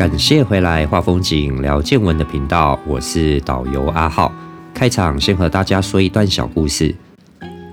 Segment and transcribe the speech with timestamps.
[0.00, 4.32] 感谢回来画风景聊见闻的频道，我是导游阿浩。
[4.72, 6.94] 开场先和大家说一段小故事。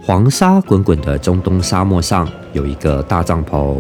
[0.04, 3.78] 黄沙滚滚的中东沙漠上有一个大帐篷，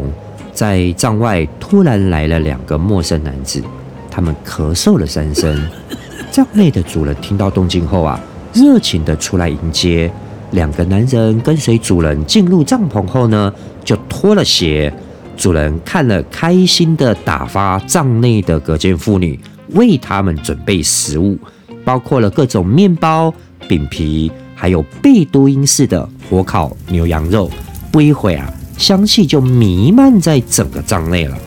[0.53, 3.61] 在帐外突然来了两个陌生男子，
[4.09, 5.69] 他们咳嗽了三声。
[6.31, 8.17] 帐内的主人听到动静后啊，
[8.53, 10.09] 热情的出来迎接。
[10.51, 14.93] 两个男人跟随主人进入帐篷后呢，就脱了鞋。
[15.37, 21.37] 主人看了，开心的打发帐内的隔间妇女为他们准备食物，
[21.85, 23.31] 包括了各种面包、
[23.67, 27.49] 饼皮，还有贝都因式的火烤牛羊肉。
[27.91, 31.37] 不一会啊，香气就弥漫在整个帐内了。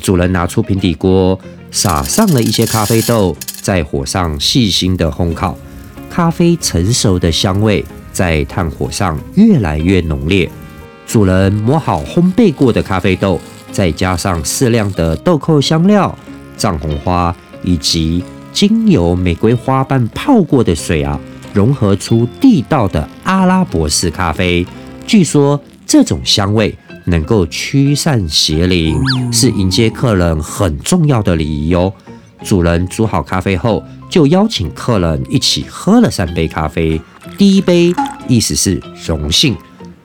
[0.00, 1.38] 主人拿出平底锅，
[1.72, 5.58] 撒上了一些咖啡豆，在火上细心的烘烤，
[6.08, 10.48] 咖啡成熟的香味在炭火上越来越浓烈。
[11.10, 13.40] 主人磨好烘焙过的咖啡豆，
[13.72, 16.16] 再加上适量的豆蔻香料、
[16.56, 17.34] 藏红花
[17.64, 21.18] 以及精油玫瑰花瓣泡过的水啊，
[21.52, 24.64] 融合出地道的阿拉伯式咖啡。
[25.04, 26.72] 据说这种香味
[27.06, 28.96] 能够驱散邪灵，
[29.32, 31.92] 是迎接客人很重要的礼仪哦。
[32.44, 37.00] 主人煮好咖啡后，就邀请客人一起喝了三杯咖啡。
[37.36, 37.92] 第一杯
[38.28, 39.56] 意思是荣幸。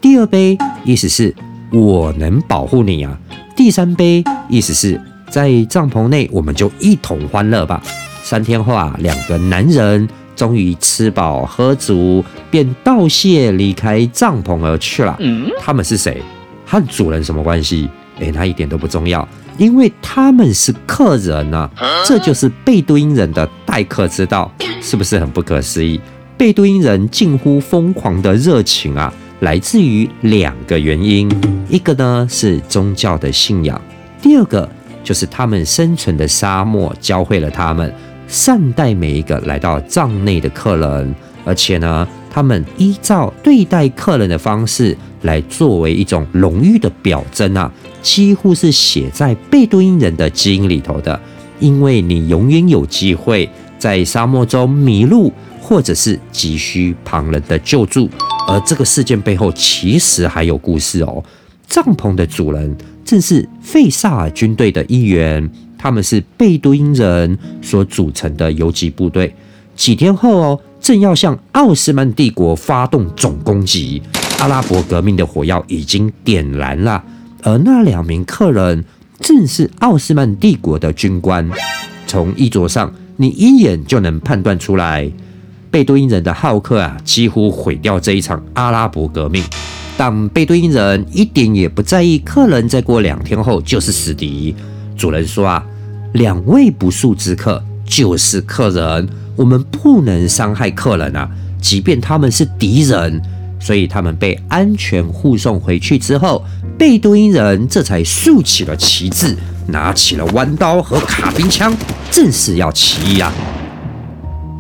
[0.05, 1.33] 第二杯意思是
[1.71, 3.17] 我能保护你啊，
[3.55, 7.81] 第三杯意思是在帐篷内我们就一同欢乐吧。
[8.21, 15.17] 三天后啊，两个男人终于吃饱喝足，便道谢离开帐篷而去了。
[15.59, 16.21] 他们是谁？
[16.67, 17.89] 和主人什么关系？
[18.19, 21.67] 哎，那一点都不重要，因为他们是客人啊。
[22.05, 25.99] 这就是贝都因人的待客之道，是不是很不可思议？
[26.37, 29.11] 贝都因人近乎疯狂的热情啊！
[29.41, 31.30] 来自于两个原因，
[31.69, 33.80] 一个呢是宗教的信仰，
[34.22, 34.67] 第二个
[35.03, 37.94] 就是他们生存的沙漠教会了他们
[38.28, 41.13] 善待每一个来到帐内的客人，
[41.44, 51.19] 而且呢，他们依照对待客人的方式来作为一种荣誉的表征啊，几乎是写在贝都因人的基因里头的，
[51.59, 55.31] 因为你永远有机会在沙漠中迷路。
[55.68, 58.07] 或者是急需旁人的救助，
[58.47, 61.23] 而这个事件背后其实还有故事哦。
[61.67, 69.33] 帐篷的主人正是费萨尔军队的一员，他们是贝都因人所组成的游击部队。
[69.75, 74.01] 几天后哦，正要向奥斯曼帝国发动总攻击，
[74.39, 77.03] 阿拉伯革命的火药已经点燃了，
[77.41, 78.85] 而那两名客人
[79.19, 81.50] 正是奥斯曼帝国的军官。
[82.07, 85.12] 从衣着上，你一眼就能判断出来。
[85.75, 89.44] 贝都因人的好客啊，几乎毁掉这一场阿拉伯革命。
[89.97, 94.56] 但贝都因人一点也不在意客人再过两天后就是死敌。
[94.96, 95.62] 主人说啊，
[96.13, 103.22] 两位不速之客就是客人，我们不能伤害客人啊，即便他们是敌人。
[103.59, 106.42] 所以他们被安全护送回去之后，
[106.78, 109.36] 贝都因人这才竖起了旗帜，
[109.68, 111.75] 拿起了弯刀和卡宾枪，
[112.09, 113.34] 正式要起义啊！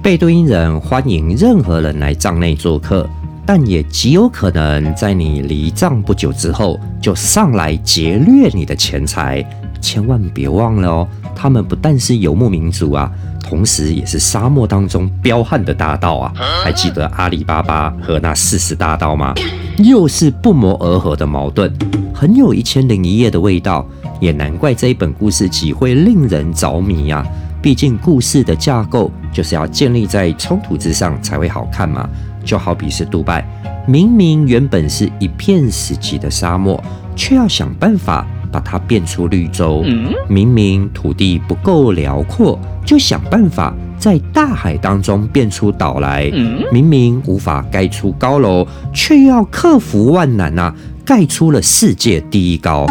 [0.05, 3.09] 贝都因人欢迎任何人来帐内做客，
[3.43, 9.43] 但也极有可能在你离帐不久之后就上来劫掠你的钱财。
[9.81, 13.11] 千万别忘了哦，他们不但是游牧民族啊，
[13.41, 16.31] 同时也是沙漠当中彪悍的大盗啊！
[16.63, 19.33] 还记得阿里巴巴和那四十大盗吗？
[19.79, 21.73] 又是不谋而合的矛盾，
[22.13, 23.83] 很有一千零一夜的味道，
[24.19, 27.25] 也难怪这一本故事集会令人着迷呀。
[27.65, 32.07] 毕竟故事的架构就是要建立在冲突之上才会好看嘛。
[32.43, 33.43] 就好比是杜拜，
[33.87, 36.79] 明明原本是一片死寂的沙漠，
[37.15, 39.81] 却要想办法把它变出绿洲；
[40.29, 46.29] 明明土地不够辽阔，就想办法在大海当中变出岛来；
[46.71, 50.71] 明明无法盖出高楼，却要克服万难啊，
[51.03, 52.85] 盖出了世界第一高。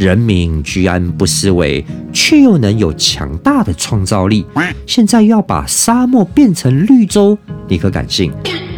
[0.00, 4.46] 人民居安不思危，却又能有强大的创造力。
[4.86, 7.36] 现在要把沙漠变成绿洲，
[7.68, 8.32] 你可敢信？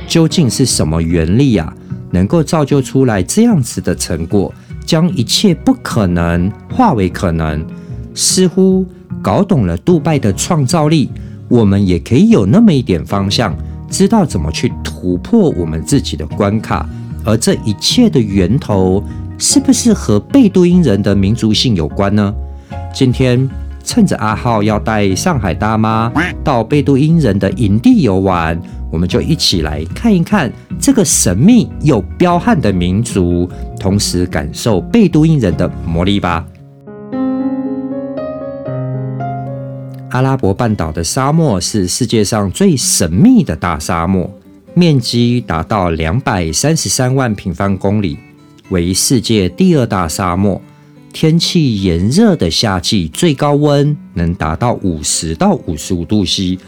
[0.08, 1.72] 究竟是什么原力啊，
[2.10, 4.52] 能够造就出来这样子的成果，
[4.84, 7.64] 将一切不可能化为可能？
[8.16, 8.84] 似乎
[9.22, 11.08] 搞懂了杜拜的创造力，
[11.46, 13.56] 我们也可以有那么一点方向，
[13.88, 16.84] 知道怎么去突破我们自己的关卡。
[17.24, 19.00] 而这一切的源头。
[19.42, 22.32] 是不是和贝都因人的民族性有关呢？
[22.94, 23.50] 今天
[23.82, 26.12] 趁着阿浩要带上海大妈
[26.44, 28.56] 到贝都因人的营地游玩，
[28.88, 33.50] 我们就一起来看一看这个神秘又彪悍的民族，
[33.80, 36.46] 同时感受贝都因人的魔力吧。
[40.10, 44.30] 阿拉伯半岛的沙漠是世界上最神秘的大沙漠，
[44.72, 48.16] 面积达到两百三十三万平方公里，
[48.72, 50.60] 为世界第二大沙漠。
[51.12, 56.58] 天气炎热的夏季，最高温能达到五十到五十五度 C。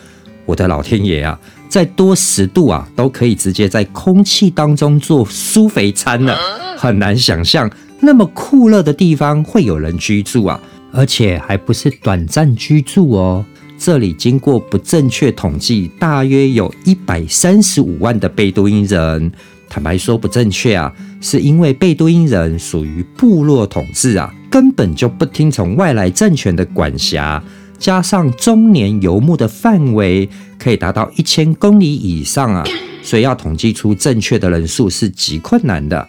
[0.45, 6.39] 我的老天爷啊，再多十度啊，都可以直接在空气当中做苏肥餐了。
[6.77, 7.71] 很难想象
[8.01, 10.61] 那么酷热的地方会有人居住啊，
[10.93, 13.43] 而且还不是短暂居住哦。
[13.79, 19.33] 这里经过不正确统计，大约有一百三十五万的贝都因人。
[19.71, 20.93] 坦白说不正确啊，
[21.25, 27.43] 是因为贝都因人属于部落统治啊，根本就不听从外来政权的管辖，
[27.79, 30.29] 加上中年游牧的范围
[30.59, 32.62] 可以达到一千公里以上啊，
[33.03, 36.06] 所以要统计出正确的人数是极困难的。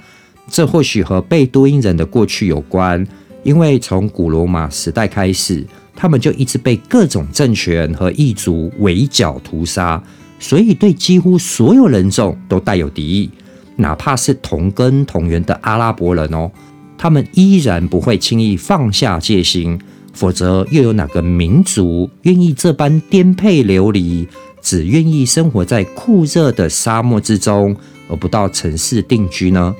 [0.49, 3.07] 这或许和贝都因人的过去有关，
[3.43, 5.65] 因为从古罗马时代开始，
[5.95, 10.03] 他们就一直被各种政权和异族围剿屠杀，
[10.41, 13.29] 所以对几乎所有人种都带有敌意。
[13.77, 16.49] 哪怕是同根同源的阿拉伯人哦，
[16.97, 19.79] 他们依然不会轻易放下戒心，
[20.13, 24.27] 否则又有哪个民族愿意这般颠沛流离，
[24.61, 27.75] 只愿意生活在酷热的沙漠之中，
[28.09, 29.75] 而不到城市定居呢？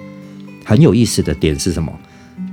[0.63, 1.91] 很有意思的点是什么？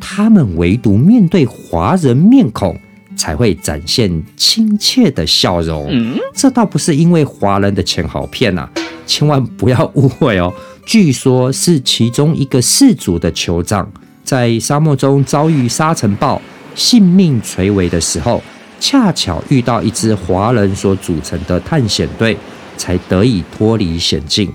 [0.01, 2.77] 他们唯独面对华人面孔
[3.17, 5.91] 才会展现亲切的笑容。
[6.35, 8.69] 这倒不是因为华人的钱好骗呐，
[9.07, 10.53] 千万不要误会哦。
[10.85, 13.91] 据说，是其中一个氏族的酋长
[14.25, 16.41] 在沙漠中遭遇沙尘暴，
[16.75, 18.43] 性命垂危的时候，
[18.81, 22.37] 恰巧遇到一支华人所组成的探险队，
[22.77, 24.51] 才得以脱离险境。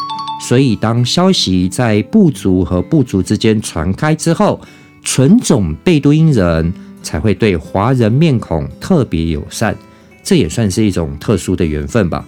[0.47, 4.59] 所以，当消息在部族和部族之间传开之后，
[5.01, 6.71] 纯种贝都因人
[7.01, 9.75] 才会对华人面孔特别友善。
[10.21, 12.23] 这也算是一种特殊的缘分吧。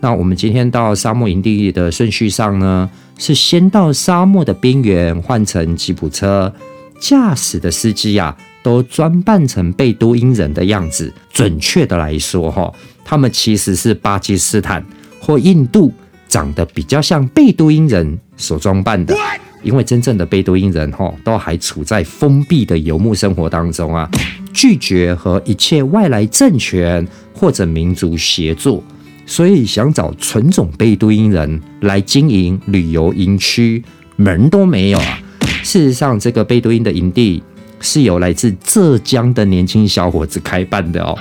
[0.00, 2.90] 那我们今天到沙漠营地的顺序上呢？
[3.18, 6.52] 是先到沙漠的边缘换成吉普车，
[7.00, 11.12] 驾驶的司机呀都装扮成贝都因人的样子。
[11.32, 12.72] 准确的来说，哈，
[13.04, 14.84] 他们其实是巴基斯坦
[15.20, 15.92] 或印度
[16.28, 19.16] 长得比较像贝都因人所装扮的。
[19.62, 24.08] 因为真正的贝都因人，哈，都还处在封闭的游牧生活当中啊，
[24.52, 27.04] 拒绝和一切外来政权
[27.34, 28.80] 或者民族协作。
[29.26, 33.82] 所以想找纯种贝都因人来经营旅游营区，
[34.16, 35.18] 门都没有啊！
[35.62, 37.42] 事实上，这个贝都因的营地
[37.80, 41.18] 是由来自浙江的年轻小伙子开办的哦，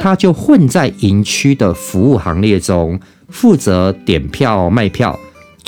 [0.00, 5.18] 他就混在营区的服务行列中，负责点票卖票。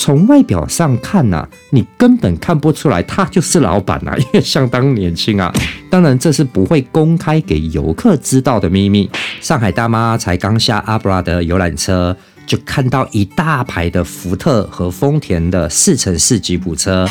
[0.00, 5.52] 从外表上看呐，你根本看不出来他就是老板呐， 因为相当年轻啊。
[5.90, 9.10] 当然，这是不会公开给游客知道的秘密。
[9.42, 12.16] 上海大妈才刚下阿布拉的游览车，
[12.46, 17.06] 就看到一大排的福特和丰田的四乘四吉普车，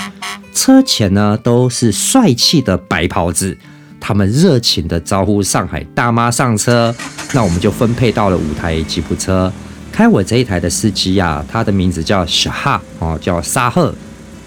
[0.51, 3.55] 车前呢都是帅气的白袍子，
[3.99, 6.95] 他们热情的招呼上海大妈上车。
[7.33, 9.53] 那我们就分配到了五台吉普车。
[9.89, 13.93] 开我这一台的司机呀，他的名字叫小哈哦，叫沙赫。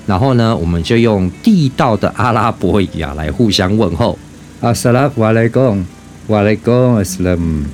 [0.07, 4.19] 然后呢，我们就用地道的阿拉伯语啊来互相问候。
[4.61, 5.85] 阿萨拉瓦雷贡，
[6.27, 7.65] 瓦雷贡阿斯拉姆。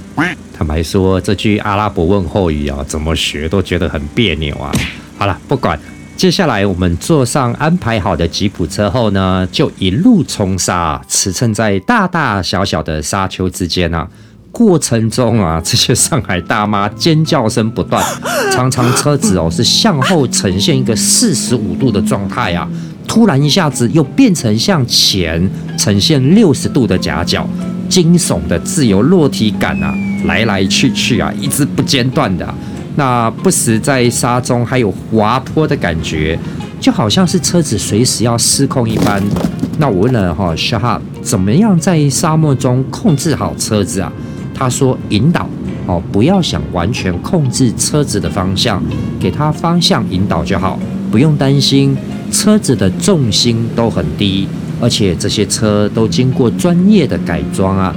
[0.57, 4.73] 坦白说，这句阿拉伯问候语啊，怎么学都觉得很别扭啊。
[5.17, 5.79] 好了，不管。
[6.17, 14.09] 接下来我们坐上安排好的吉普车后呢，就一路冲沙，驰骋在大大小小的沙丘之间啊。
[14.59, 18.05] 过程中啊，这些上海大妈尖叫声不断，
[18.51, 22.69] 常常车子哦是向后呈现一个四十五度的状态啊，
[23.07, 27.49] 突然一下子又变成向前呈现六十度的夹角，
[27.89, 32.53] 惊悚的自由落体感啊，来来去去啊，一直不间断的。
[32.97, 36.37] 那不时在沙中还有滑坡的感觉，
[36.81, 39.23] 就好像是车子随时要失控一般。
[39.79, 44.13] 那我问了哈小哈，怎么样在沙漠中控制好车子啊？
[44.59, 45.49] 他说：“引导
[45.87, 48.83] 哦，不要想完全控制车子的方向，
[49.21, 50.77] 给它方向引导就好，
[51.13, 51.97] 不用担心
[52.33, 54.49] 车子的重心都很低，
[54.81, 57.95] 而且这些车都经过专业的改装啊，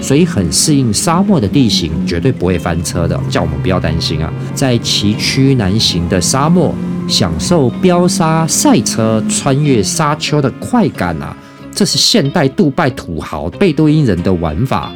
[0.00, 3.20] 所以很适应沙漠的地形，绝对不会翻车的。
[3.28, 6.74] 叫我们不要担心啊，在崎岖难行的沙漠，
[7.06, 11.36] 享受飙沙赛车、穿越沙丘的快感啊，
[11.74, 14.90] 这是现代杜拜土豪贝都因人的玩法。”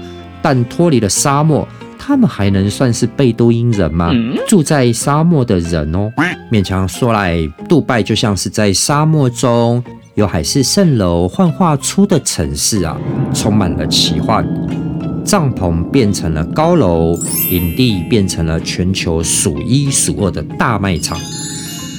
[0.45, 1.67] 但脱离了沙漠，
[1.99, 4.13] 他们还能算是贝都因人吗？
[4.47, 6.13] 住在沙漠的人哦，
[6.53, 9.83] 勉强说来，杜拜就像是在沙漠中
[10.17, 12.95] 有海市蜃楼幻化出的城市啊，
[13.33, 14.47] 充满了奇幻。
[15.25, 17.19] 帐篷变成了高楼，
[17.51, 21.19] 营地变成了全球数一数二的大卖场。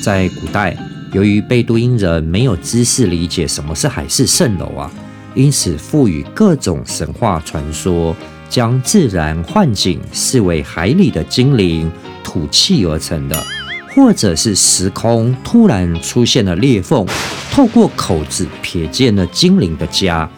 [0.04, 0.78] 在古代，
[1.14, 4.92] 由于贝都因人没有知识理解什么是海市蜃楼啊，
[5.34, 8.16] 因此赋予各种神话传说，
[8.56, 11.92] 将自然幻景视为海里的精灵
[12.24, 13.36] 吐气而成的。
[13.94, 17.06] 或者是时空突然出现了裂缝，
[17.52, 20.30] 透过口子瞥见了精灵的家。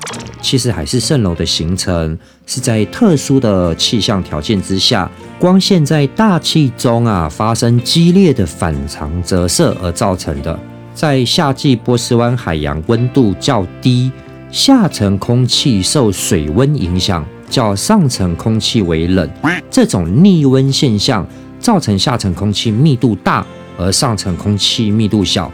[0.41, 5.07] 其实海市蜃楼的形成是在特殊的气象条件之下，
[5.39, 10.59] 光线在大气中啊发生激烈的反常折射而造成的。
[10.95, 14.11] 在夏季波斯湾海洋温度较低，
[14.51, 19.29] 下层空气受水温影响，较上层空气为冷，
[19.69, 21.25] 这种逆温现象。
[21.59, 23.45] 造成下层空气密度大，
[23.79, 25.51] 而上层空气密度小，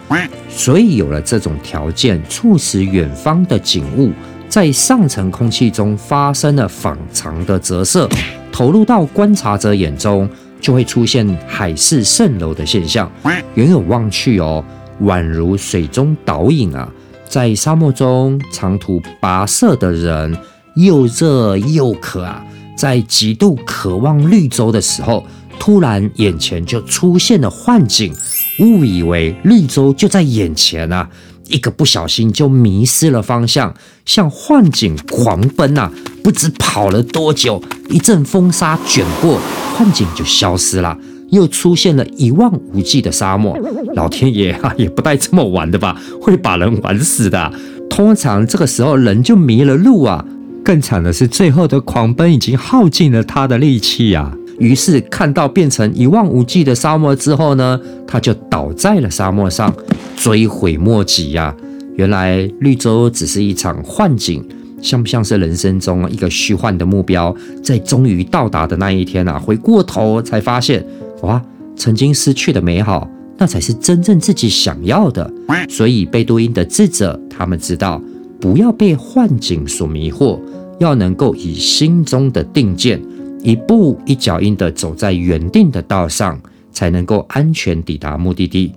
[0.49, 4.11] 所以有了这种条件，促使远方的景物
[4.49, 8.07] 在上层空气中发生了反常的折射，
[8.51, 13.09] 投入到观察者眼中，就会出现海市蜃楼的现象。
[13.55, 14.63] 远远望去哦，
[15.03, 16.87] 宛如水中倒影啊！
[17.27, 20.37] 在沙漠中长途跋涉的人，
[20.75, 22.43] 又热又渴啊，
[22.77, 25.23] 在极度渴望绿洲的时候。
[25.59, 28.13] 突然，眼前就出现了幻景，
[28.59, 31.07] 误以为绿洲就在眼前啊！
[31.47, 35.89] 一个不小心就迷失了方向，向幻景狂奔啊！
[36.21, 39.39] 不知跑了多久，一阵风沙卷过，
[39.73, 40.97] 幻景就消失了，
[41.29, 43.57] 又出现了一望无际的沙漠。
[43.93, 45.95] 老天爷啊，也不带这么玩的吧？
[46.19, 47.53] 会把人玩死的。
[47.89, 50.25] 通常这个时候人就迷了路啊！
[50.63, 54.31] 更惨的是，最后的狂奔已经耗尽了他的力气呀！
[54.59, 59.73] 于是看到变成一望无际的沙漠之后呢，他就倒在了沙漠上，
[60.15, 61.53] 追悔莫及呀！
[61.95, 64.43] 原来绿洲只是一场幻景，
[64.81, 67.35] 像不像是人生中一个虚幻的目标？
[67.61, 70.85] 在终于到达的那一天啊，回过头才发现，
[71.21, 71.41] 哇，
[71.75, 75.29] 曾经失去的美好，那才是真正自己想要的。
[75.67, 78.01] 所以贝都因的智者他们知道，
[78.43, 80.37] 不要被幻景所迷惑，
[80.77, 83.01] 要能够以心中的定见。
[83.41, 86.37] 一步一脚印地走在原定的道上，
[86.69, 88.73] 才能够安全抵达目的地。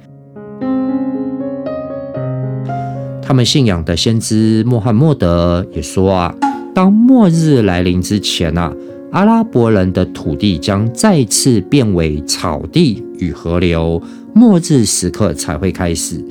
[3.21, 6.33] 他们信仰的先知穆罕默德也说啊，
[6.73, 8.73] 当末日来临之前啊，
[9.11, 14.01] 阿拉伯人的土地将再次变为草地与河流，
[14.33, 16.25] 末日时刻才会开始。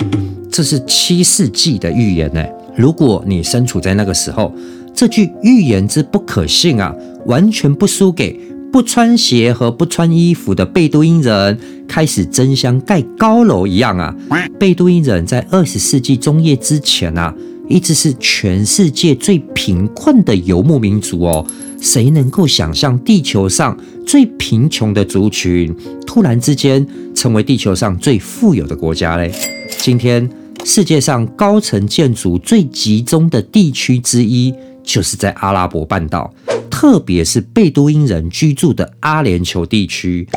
[0.49, 2.41] 这是七世纪的预言呢。
[2.75, 4.53] 如果你身处在那个时候，
[4.94, 6.94] 这句预言之不可信啊，
[7.25, 8.39] 完全不输给
[8.72, 14.13] 不穿鞋和不穿衣服的贝都因人开始争相盖高楼一样啊！
[14.60, 17.34] 贝都因人在二十世纪中叶之前啊，
[17.70, 21.46] 一直是全世界最贫困的游牧民族哦。
[21.82, 25.74] 谁能够想象地球上最贫穷的族群
[26.08, 29.32] 突然之间成为地球上最富有的国家嘞？
[29.77, 30.27] 今天
[30.65, 34.53] 世界上高层建筑最集中的地区之一。
[34.84, 36.31] 就是在阿拉伯半岛，
[36.69, 40.27] 特别是贝都因人居住的阿联酋地区，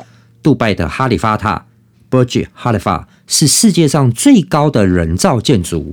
[0.43, 1.67] 杜拜的哈利法塔
[2.11, 5.93] （Burj Khalifa） 是世界上最高的人造建筑，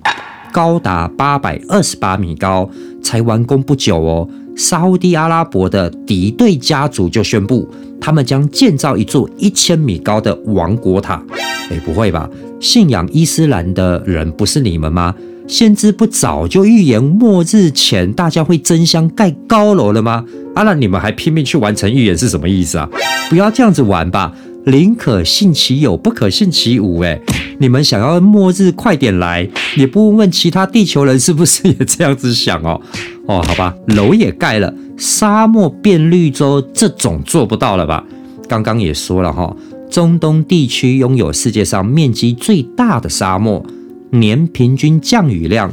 [0.53, 2.69] 高达八百二十八米高，
[3.03, 4.29] 才完工不久哦。
[4.55, 11.21] 沙地阿拉伯的敌对家族就宣布，他们将建造一座一千米高的王国塔。
[11.69, 12.29] 哎，不会吧？
[12.59, 15.13] 信仰伊斯兰的人不是你们吗？
[15.47, 20.25] 先知不早就预言末日前大家会争相盖高楼了吗？
[20.55, 22.89] 啊，那你们还拼命去完成预言是什么意思啊？
[23.29, 24.33] 不要这样子玩吧，
[24.65, 27.01] 宁可信其有，不可信其无。
[27.01, 27.19] 哎，
[27.59, 29.47] 你们想要末日快点来，
[29.77, 32.81] 也不问问其他地球人是不是也这样子想哦？
[33.27, 38.03] 哦，好吧，楼也盖了，沙漠变绿洲这种做不到了吧？
[38.47, 39.55] 刚刚也说了哈，
[39.95, 43.65] 中东地区拥有世界上面积最大的沙漠。
[44.09, 45.71] 年平均降雨量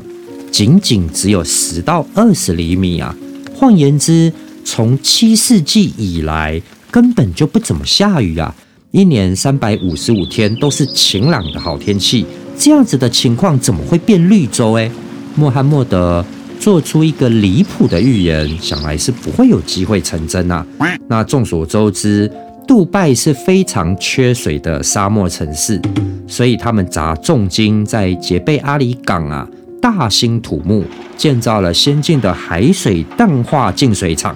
[0.52, 3.12] 仅仅只有十到二十厘米啊！
[3.52, 4.32] 换言之，
[4.64, 8.54] 从七世纪以来根本就不怎么下雨啊！
[8.92, 12.24] 一年三百五十五天都是晴朗的好天气，
[12.56, 14.70] 这样子的情况怎么会变绿洲？
[14.74, 14.88] 诶，
[15.34, 16.24] 穆罕默德
[16.60, 20.64] 做出一个离谱的预言，想来是不会有机会成真啊！
[21.08, 22.30] 那众所周知。
[22.66, 25.80] 杜拜是非常缺水的沙漠城市，
[26.26, 29.46] 所以他们砸重金在杰贝阿里港啊
[29.80, 30.84] 大兴土木，
[31.16, 34.34] 建造了先进的海水淡化净水厂。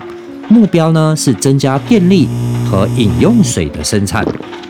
[0.48, 2.28] 目标呢是增加电力
[2.70, 4.24] 和饮用水的生产，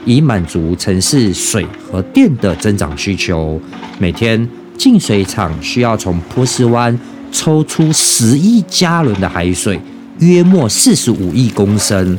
[0.05, 3.61] 以满足城市水和电的增长需求。
[3.99, 4.49] 每天
[4.79, 6.99] 净水厂需要从波斯湾
[7.33, 9.81] 抽出十亿加仑的海水。
[10.21, 12.17] 约莫四十五亿公升。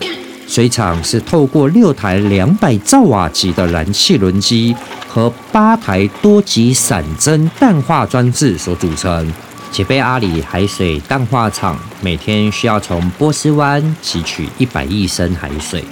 [0.47, 4.73] 水厂是透过六台两百兆瓦级的燃气轮机
[5.05, 9.31] 和八台多级散蒸淡化装置所组成。
[9.71, 15.83] 杰贝阿里海水淡化厂每天需要从波斯湾汲取一百亿升海水，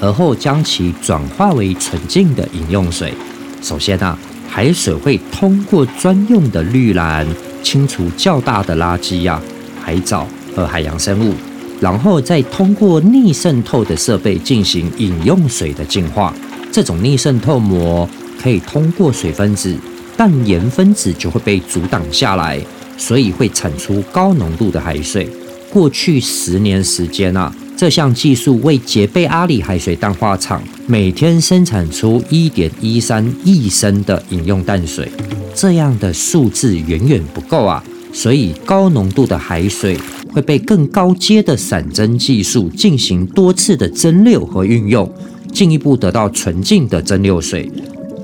[0.00, 3.12] 而后将其转化为纯净的饮用水。
[3.60, 7.26] 首先啊，海水会通过专用的滤篮
[7.62, 9.40] 清除较大的垃圾呀、
[9.84, 11.34] 海藻和海洋生物。
[11.80, 16.34] 然后再通过逆渗透的设备进行饮用水的净化。
[16.70, 18.08] 这种逆渗透膜
[18.40, 19.74] 可以通过水分子，
[20.16, 22.60] 但盐分子就会被阻挡下来，
[22.96, 25.28] 所以会产出高浓度的海水。
[25.70, 35.10] 过去十年时间啊，这项技术为杰贝阿里海水淡化厂每天生产出一点一三亿升的饮用淡水。
[35.54, 37.82] 这样的数字远远不够啊，
[38.12, 39.98] 所以高浓度的海水。
[40.38, 45.12] 会被更高阶的散蒸技术进行多次的蒸馏和运用，
[45.52, 47.68] 进一步得到纯净的蒸馏水。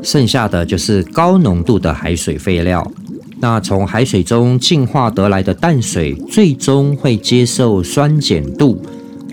[0.01, 2.89] 剩下的就是高浓度的海水废料。
[3.41, 8.81] 那从海水中净化得来的淡水，最终会接受酸碱度、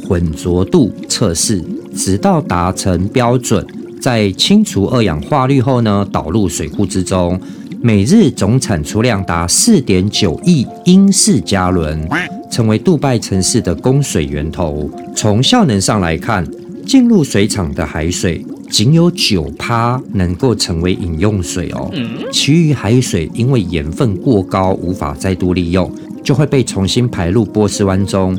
[0.07, 1.63] 浑浊度测试，
[1.95, 3.63] 直到达成标准。
[4.01, 7.39] 在清除二氧化氯后呢，导入水库之中。
[7.83, 12.07] 每日总产出量达四点九亿英式加仑，
[12.51, 14.88] 成为杜拜城市的供水源头。
[15.15, 16.46] 从效能上来看，
[16.86, 21.89] 进入水厂的海水仅有九趴能够成为饮用水哦，
[22.31, 25.89] 其余海水因为盐分过高，无法再度利用，
[26.24, 28.38] 就会被重新排入波斯湾中。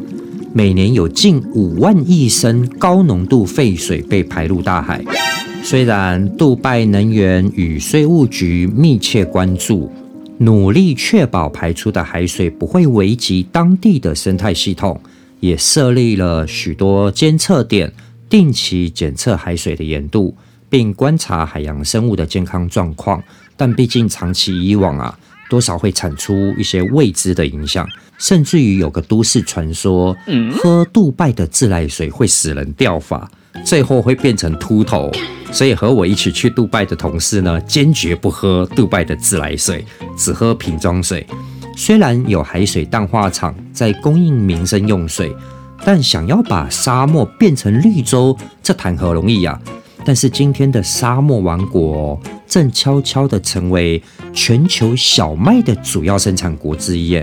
[0.54, 5.02] 每年有近五万亿升高浓度废水被排入大海。
[5.62, 9.90] 虽然杜拜能源与税务局密切关注，
[10.42, 15.00] 努力确保排出的海水不会危及当地的生态系统，
[15.38, 17.92] 也设立了许多监测点，
[18.28, 20.36] 定期检测海水的盐度，
[20.68, 23.22] 并观察海洋生物的健康状况。
[23.56, 25.16] 但毕竟长期以往啊，
[25.48, 27.86] 多少会产出一些未知的影响，
[28.18, 30.16] 甚至于有个都市传说，
[30.50, 33.30] 喝杜拜的自来水会使人掉发。
[33.64, 35.10] 最后会变成秃头，
[35.52, 39.84] 所以和我一起去杜拜的同事呢，坚决不喝杜拜的自来水，
[40.16, 41.26] 只喝瓶装水。
[41.76, 45.34] 虽然有海水淡化厂在供应民生用水，
[45.84, 49.58] 但想要把沙漠变成绿洲，这谈何容易啊！
[50.04, 57.22] 但是今天的沙漠王国正悄悄地成为全球小麦的主要生产国之一，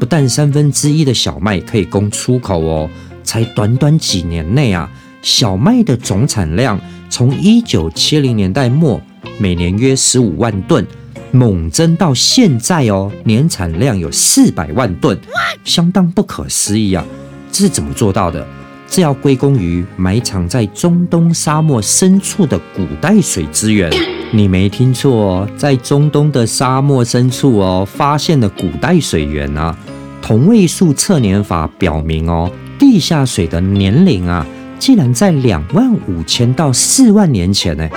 [0.00, 2.90] 不但三分之一的小麦可以供出口哦，
[3.22, 4.90] 才短短几年内啊！
[5.26, 9.00] 小麦的总产量从一九七零年代末
[9.38, 10.86] 每年约十五万吨，
[11.32, 15.18] 猛增到现在哦，年产量有四百万吨，
[15.64, 17.04] 相当不可思议啊！
[17.50, 18.46] 这是怎么做到的？
[18.88, 23.90] 这要归功于埋藏在中东沙漠深处的古代水资源。
[24.30, 29.76] 你没听错哦，在中东的沙漠深处哦，发现了古代水源啊！
[30.22, 34.46] 同位素测年法表明哦，地下水的年龄啊。
[34.78, 37.88] 竟然在两万五千到四万年前呢！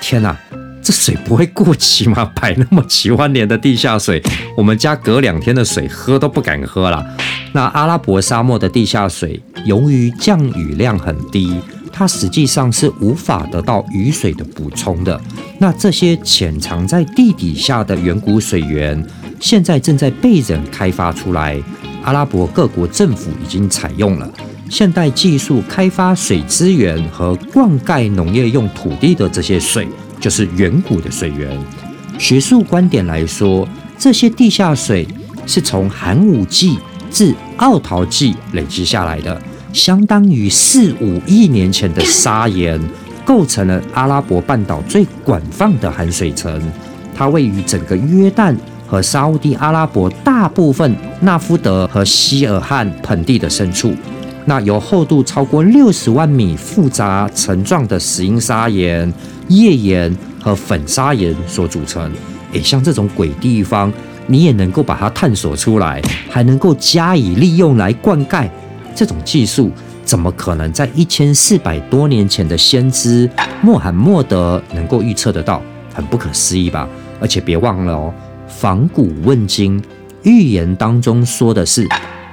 [0.00, 0.36] 天哪，
[0.82, 2.24] 这水不会过期吗？
[2.40, 4.22] 摆那么几万年的地下水，
[4.56, 7.04] 我们家隔两天的水喝都不敢喝了。
[7.52, 11.60] 那阿拉伯沙漠的地下水，由于降雨量很低，
[11.92, 15.20] 它实际上是无法得到雨水的补充的。
[15.58, 19.04] 那这些潜藏在地底下的远古水源，
[19.40, 21.60] 现在正在被人开发出来。
[22.04, 24.30] 阿拉伯各国政府已经采用了。
[24.70, 29.88] 现代技术开发水资源和灌溉农业用土地的这些水，
[30.20, 31.58] 就是远古的水源。
[32.18, 33.66] 学术观点来说，
[33.98, 35.06] 这些地下水
[35.46, 36.78] 是从寒武纪
[37.10, 39.40] 至奥陶纪累积下来的，
[39.72, 42.78] 相当于四五亿年前的砂岩，
[43.24, 46.60] 构成了阿拉伯半岛最广泛的含水层。
[47.14, 48.54] 它位于整个约旦
[48.86, 53.94] 和沙地阿拉伯大部分纳夫德和希尔汗盆地的深处。
[54.48, 59.12] 那由厚度超过六十万米、复杂层状的石英砂岩、
[59.48, 62.10] 页岩和粉砂岩所组成。
[62.54, 63.92] 诶，像这种鬼地方，
[64.26, 68.48] 你也能够把它探索出来，还能够加以利用来灌溉。
[68.94, 69.70] 这种技术
[70.02, 73.28] 怎么可能在一千四百多年前的先知
[73.60, 75.60] 穆罕默德能够预测得到？
[75.92, 76.88] 很不可思议吧？
[77.20, 78.14] 而且别忘了哦，
[78.48, 79.82] 仿古问今，
[80.22, 81.86] 预言当中说的是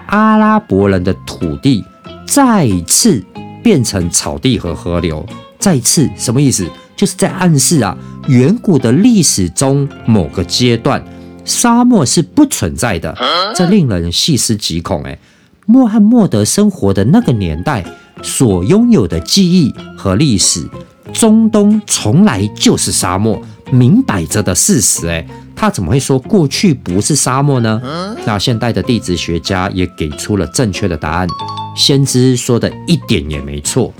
[0.06, 1.84] 阿拉伯人的土地。
[2.26, 3.24] 再次
[3.64, 5.26] 变成草地和河流，
[5.60, 6.68] 再次什么意思？
[6.96, 11.04] 就是在暗示啊，远古的历史中某个阶段，
[11.44, 13.14] 沙漠是不存在的。
[13.54, 15.04] 这令人细思极恐。
[15.04, 15.20] 哎，
[15.66, 17.84] 穆罕默德生活的那个年代
[18.24, 20.66] 所拥有的记忆和历史，
[21.12, 25.08] 中东从来就是沙漠，明摆着的事实。
[25.08, 27.82] 诶，他怎么会说过去不是沙漠呢？
[28.26, 31.28] 那现代的地质学家也给出了正确的答案，
[31.76, 33.94] 先知说的一点也没错。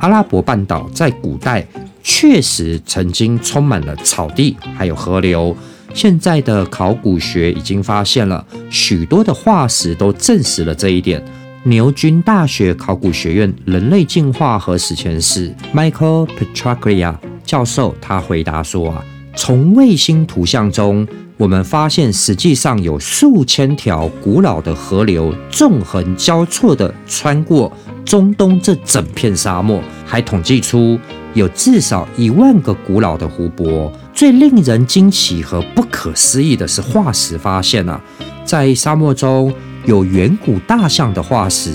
[0.00, 1.66] 阿拉伯半岛在古代
[2.02, 5.56] 确实曾经充满了草地，还有河流。
[5.92, 11.22] 现在的考古学已经发现了许多的化石，都证实了这一点。
[11.64, 27.70] 牛津大学考古学院人类进化和史前史 Michael Petraglia 教授，他回答说啊，从卫星图像中，我们发现实际上有数千条古老的河流纵横交错地穿过
[28.06, 30.98] 中东这整片沙漠，还统计出
[31.34, 33.92] 有至少一万个古老的湖泊。
[34.14, 38.00] 最令人惊奇和不可思议的是化石发现啊，
[38.44, 39.52] 在沙漠中
[39.84, 41.70] 有远古大象的化石，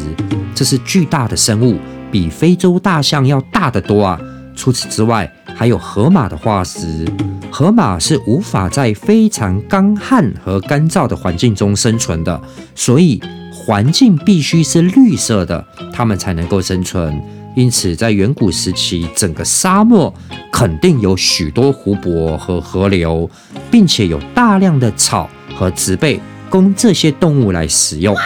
[0.56, 1.78] 这是巨大的生物，
[2.12, 4.20] 比非洲大象要大得多啊。
[4.56, 7.08] 除此之外，还有河马的化石。
[7.52, 12.42] 河马是无法在非常干旱和干燥的环境中生存的，
[12.74, 13.22] 所以
[13.54, 17.16] 环境必须是绿色的，它们才能够生存。
[17.56, 20.12] 因此，在远古时期，整个沙漠
[20.52, 23.30] 肯定有许多湖泊和河流，
[23.70, 26.20] 并且有大量的草和植被
[26.50, 28.18] 供这些动物来使用。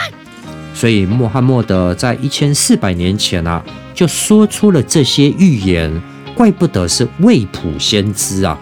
[0.74, 3.62] 所以，穆罕默德在一千四百年前啊，
[3.94, 6.02] 就说出了这些预言，
[6.36, 8.60] 怪不得是未卜先知啊！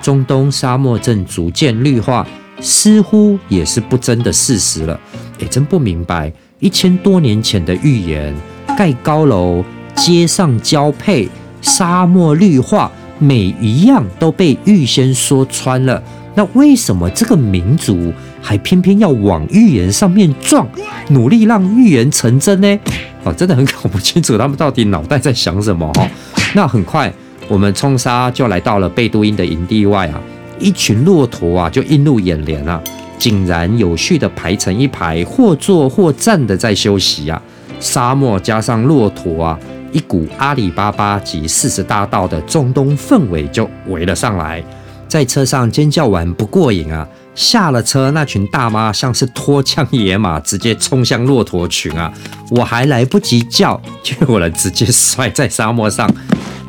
[0.00, 2.26] 中东沙漠正逐渐绿化，
[2.60, 4.98] 似乎也是不争的事实了。
[5.38, 8.34] 也真不明白，一千多年前的预言，
[8.76, 9.64] 盖高楼。
[9.96, 11.28] 街上交配，
[11.60, 16.00] 沙漠绿化，每一样都被预先说穿了。
[16.36, 20.64] 那为什么这个民族还偏偏要往预言上面撞，
[21.08, 22.78] 努力让预言成真呢？
[23.24, 26.08] 哦，真的很搞不清楚他们到底脑袋在想什么哈。
[26.54, 27.12] 那很快，
[27.48, 30.20] 我们冲沙就来到了贝都因的营地外啊，
[30.58, 32.82] 一群骆驼啊就映入眼帘啊，
[33.18, 37.40] 井然有序的排成一排，或坐或站的在休息啊。
[37.80, 39.58] 沙漠加上骆驼啊。
[39.90, 44.62] 一股阿里巴巴及四十大盗的中东氛围就围了上来，
[45.08, 47.08] 在车上尖叫完不过瘾啊！
[47.34, 52.12] 下了车，那群大妈像是脱缰野马，直接冲向骆驼群啊！
[52.50, 56.06] 我还来不及叫，就有人直接摔在沙漠上。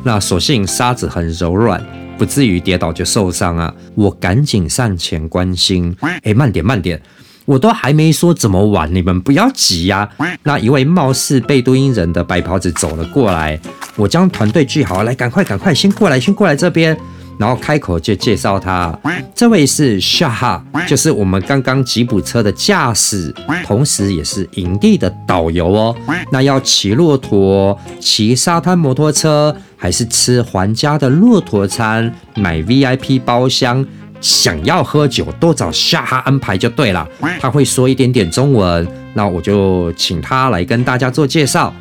[0.02, 1.84] 那所幸沙子很柔软，
[2.16, 3.72] 不至于跌倒就受伤啊！
[3.94, 7.00] 我赶紧上前关心，哎，慢点，慢点。
[7.46, 10.08] 我都还没说怎么玩，你们不要急呀。
[10.44, 13.58] 那一位貌似贝都因人的白袍子走了过来，
[13.96, 16.96] 我将团队聚好，来，赶快，赶快，先过来，先过来这边。
[17.38, 18.94] 然后开口就介绍他，
[19.34, 23.34] 这位是夏哈，就是我们刚刚吉普车的驾驶，
[23.64, 25.96] 同时也是营地的导游哦。
[26.30, 33.84] 那要骑骆驼、骑沙滩摩托车，还是吃皇家的骆驼餐、买 VIP 包厢？
[34.20, 37.08] 想要喝酒，都找夏哈安排就对了。
[37.40, 41.72] 他会说一点点中文，那我就请他来跟大家做介绍。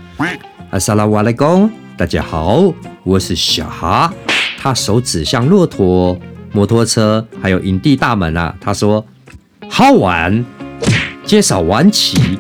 [0.70, 4.14] 阿萨拉瓦莱贡，大家好，我是小哈。
[4.58, 6.18] 他手指向骆驼、
[6.54, 8.56] 摩托车，还有营地大门啊。
[8.62, 9.06] 他说
[9.70, 10.46] ：“好玩，
[11.26, 12.40] 介绍完起，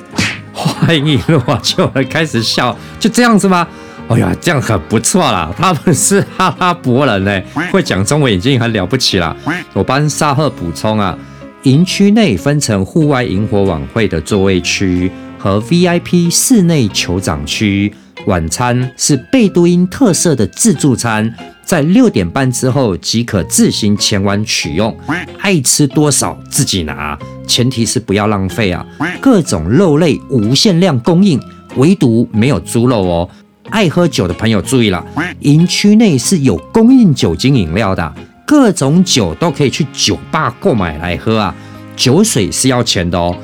[0.53, 3.67] 欢迎我就开始笑，就这样子吗？”
[4.09, 5.53] 哎呀，这样很不错啦！
[5.55, 7.41] 他们是阿拉伯人呢，
[7.71, 9.35] 会讲中文已经很了不起了。
[9.73, 11.15] 我帮沙赫补充啊，
[11.63, 17.93] 营区内分成户外萤火晚会的座位区和 VIP 室内酋长区。
[18.25, 24.95] 晚餐是贝都因特色的自助餐，在六点半之后即可自行前往取用，
[25.39, 27.17] 爱吃多少自己拿，
[27.47, 28.85] 前提是不要浪费啊！
[29.21, 31.39] 各种肉类无限量供应，
[31.77, 33.29] 唯独没有猪肉哦。
[33.69, 35.03] 爱喝酒的朋友注意了，
[35.41, 38.13] 营区内是有供应酒精饮料的，
[38.45, 41.55] 各种酒都可以去酒吧购买来喝啊。
[41.95, 43.35] 酒水是要钱的哦，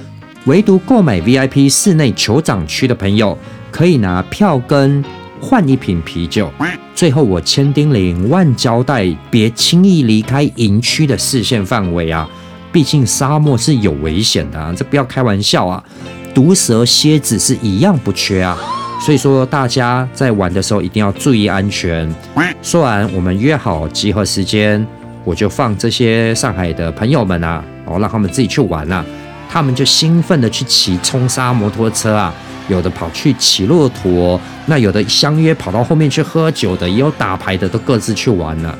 [0.46, 3.38] 唯独购买 VIP 室内酋长区的朋友
[3.70, 5.04] 可以拿票根
[5.42, 6.50] 换一瓶啤酒。
[6.94, 12.28] 最后我千叮咛万交代，别轻易离开营区的视线范围啊，
[12.72, 15.84] 毕竟沙漠是有危险的，这不要开玩笑啊，
[16.34, 18.58] 毒蛇蝎子是一样不缺啊。
[19.00, 22.12] 所以说，大家在玩的时候一定要注意安全。
[22.64, 24.84] 说完，我们约好集合时间，
[25.24, 29.06] 我就放这些上海的朋友们啊，哦，让他们自己去玩啊。
[29.48, 32.34] 他们就兴奋的去骑冲沙摩托车啊，
[32.68, 38.76] 有的跑去骑骆驼，那有的相约跑到后面去喝酒的，也有打牌的，都各自去玩了。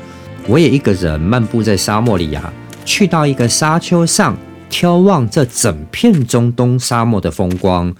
[0.48, 2.52] 我也一个人漫步在沙漠里呀，
[2.84, 4.36] 去到一个沙丘上，
[4.68, 7.94] 眺望这整片中东沙漠的风光。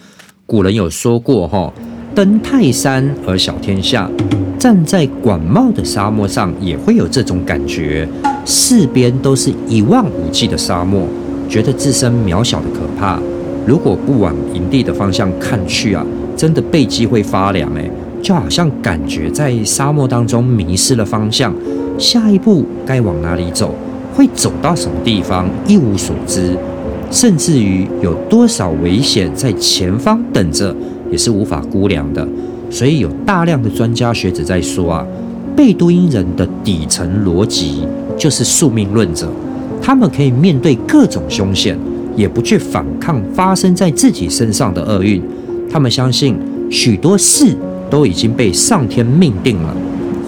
[0.44, 1.72] 古人有说过哈，
[2.16, 4.10] 登泰山而小天下，
[4.58, 8.08] 站在广袤的沙漠上也会有这种感觉，
[8.46, 11.06] 四边都是一望无际的沙漠，
[11.46, 13.20] 觉得自身渺小的可怕。
[13.66, 16.02] 如果不往营地的方向看去啊，
[16.34, 17.90] 真的背脊会发凉诶，
[18.22, 21.54] 就好像感觉在沙漠当中迷失了方向，
[21.98, 23.74] 下一步该往哪里走，
[24.14, 26.56] 会走到什么地方一无所知。
[27.10, 30.74] 甚至于有多少危险在前方等着，
[31.10, 32.26] 也是无法估量的。
[32.70, 35.06] 所以有大量的专家学者在说啊，
[35.56, 39.28] 贝都因人的底层逻辑就是宿命论者，
[39.80, 41.78] 他们可以面对各种凶险，
[42.16, 45.22] 也不去反抗发生在自己身上的厄运。
[45.70, 46.36] 他们相信
[46.70, 47.54] 许多事
[47.88, 49.76] 都已经被上天命定了，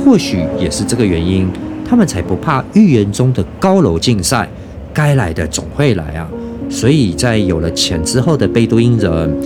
[0.05, 1.49] 或许也是这个原因，
[1.89, 4.49] 他们才不怕预言中的高楼竞赛，
[4.93, 6.29] 该来的总会来啊。
[6.71, 9.37] 所以在有了钱之后的贝都因人，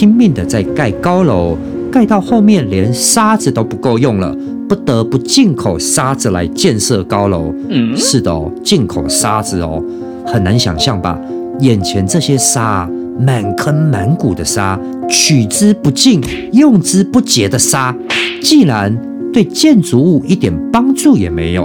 [0.00, 1.54] 拼命的在盖高楼，
[1.92, 4.34] 盖到后面连沙子都不够用了，
[4.66, 7.52] 不得不进口沙子来建设高楼。
[7.68, 9.84] 嗯，是的哦，进口沙子哦，
[10.24, 11.20] 很难想象吧？
[11.58, 16.18] 眼前这些沙，满坑满谷的沙，取之不尽、
[16.54, 17.94] 用之不竭的沙，
[18.40, 18.98] 既然。
[19.32, 21.64] 对建筑物一点帮助也没有，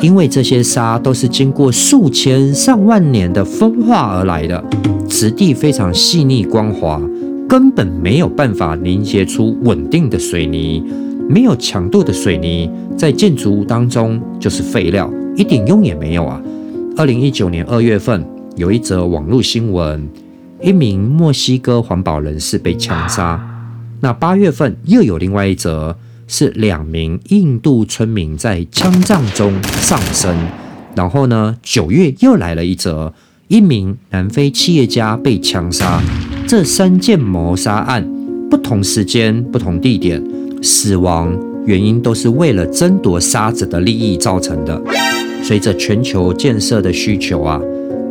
[0.00, 4.64] 因为这些沙都是经过数千上万年的风化而来的，
[5.06, 6.98] 质地非常细腻光滑，
[7.52, 10.82] 根本没有办法凝结出稳定的水泥。
[11.28, 16.40] 没有强度的水泥在建筑物当中就是废料，一点用也没有啊！
[16.96, 20.08] 二零一九年二月份有一则网络新闻，
[20.62, 23.38] 一名墨西哥环保人士被枪杀。
[24.00, 25.94] 那八月份又有另外一则。
[26.28, 30.34] 是两名印度村民在枪战中丧生，
[30.94, 33.12] 然后呢，九月又来了一则，
[33.48, 36.00] 一名南非企业家被枪杀。
[36.52, 38.06] 这三件谋杀案，
[38.50, 40.22] 不同时间、不同地点，
[40.60, 41.34] 死亡
[41.64, 44.78] 原因都是为了争夺沙子的利益造成的。
[45.42, 47.58] 随着全球建设的需求啊，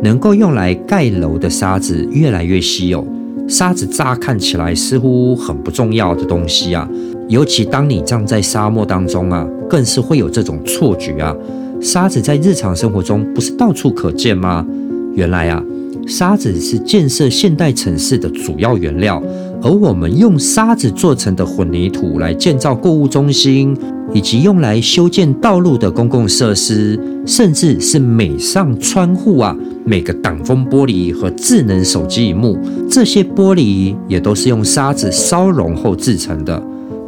[0.02, 3.06] 能够用来盖楼的沙子越来越稀有。
[3.48, 6.90] 沙子乍看起来似乎很不重要的东西啊。
[7.28, 11.32] 尤其当你站在沙漠当中啊，更是会有这种错觉啊。
[11.80, 14.66] 沙子在日常生活中不是到处可见吗？
[15.14, 15.62] 原来啊，
[16.06, 19.22] 沙子是建设现代城市的主要原料，
[19.62, 23.76] 而我们用沙子做成的混凝土来建造购物中心，
[24.12, 32.58] 以及用来修建道路的公共设施，甚至是每上窗户啊，每个挡风玻璃和智能手机荧幕，
[32.90, 36.62] 这些玻璃也都是用沙子烧融后制成的。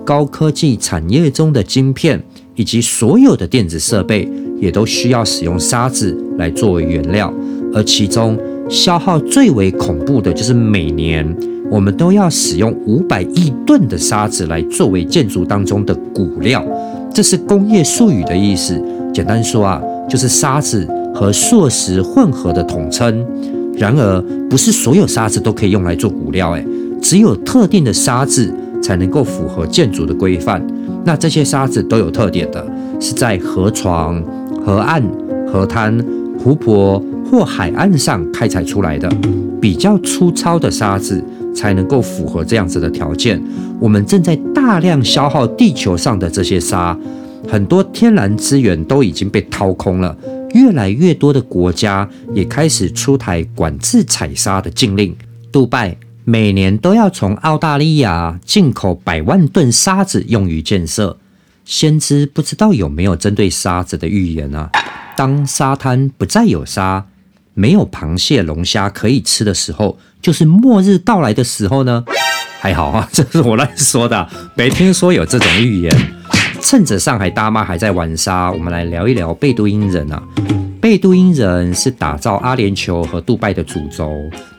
[0.04, 2.22] 高科技产业中的晶片
[2.56, 4.28] 以及所有的电子设备，
[4.60, 7.32] 也都需要使用沙子来作为原料，
[7.72, 11.36] 而其中消耗最为恐怖的就是每年
[11.70, 16.64] 我们都要使用五百亿吨的沙子来作为建筑当中的骨料，
[17.12, 18.80] 这是工业术语的意思。
[19.12, 23.24] 简单说啊，就是沙子和塑石混合的统称。
[23.76, 26.64] 然而，不是所有沙子都可以用来做骨料，诶，
[27.00, 28.52] 只有特定的沙子。
[28.82, 30.62] 才能够符合建筑的规范。
[31.06, 32.62] 那这些沙子都有特点的，
[33.00, 34.22] 是在河床、
[34.62, 35.02] 河岸、
[35.50, 35.98] 河滩、
[36.38, 37.02] 湖泊
[37.34, 39.08] 或海岸上开采出来的。
[39.60, 43.42] 比较粗糙的沙子才能够符合这样子的条件。
[43.80, 46.96] 我们正在大量消耗地球上的这些沙，
[47.48, 50.16] 很多天然资源都已经被掏空了。
[50.52, 55.16] 越来越多的国家也开始出台管制采沙的禁令。
[55.50, 55.96] 杜拜。
[56.26, 61.18] 每年都要从澳大利亚进口百万吨沙子用于建设。
[61.66, 64.70] 先知不知道有没有针对沙子的预言啊？
[65.18, 67.04] 当沙滩不再有沙，
[67.54, 72.04] 没有螃蟹、龙虾可以吃的时候，就是末日到来的时候呢？
[72.60, 75.92] 还好啊， 这是我乱说的，没听说有这种预言。
[76.60, 80.22] 趁着上海大妈还在玩沙，我们来聊一聊贝都因人啊。
[80.80, 84.10] 贝都因人是打造阿联酋和杜拜的主轴。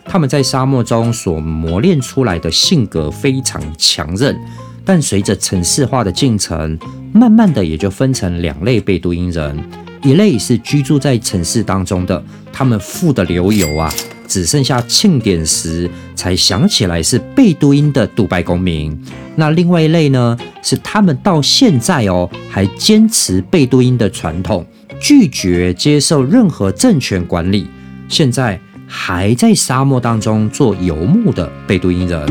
[0.05, 4.37] 他们在沙漠中所磨练出来的性格非常强韧，
[4.85, 6.77] 但随着城市化的进程，
[7.11, 9.57] 慢慢的也就分成两类贝都因人：
[10.05, 13.91] 一类是居住在城市当中的，他们富得流油啊，
[14.27, 18.95] 只剩下庆典时才想起来是贝都因的杜拜公民；
[19.35, 24.63] 那另外一类呢，是他们到现在哦还坚持贝都因的传统，
[25.01, 27.67] 拒绝接受任何政权管理，
[28.07, 28.59] 现在。
[28.87, 32.23] 还在沙漠当中做游牧的贝都因人。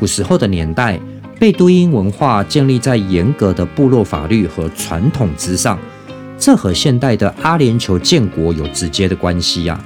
[0.00, 0.98] 古时候的年代，
[1.38, 5.78] 贝都因文化建立在严格的部落法律和传统之上，
[6.44, 9.82] 这和现代的阿联酋建国有直接的关系呀。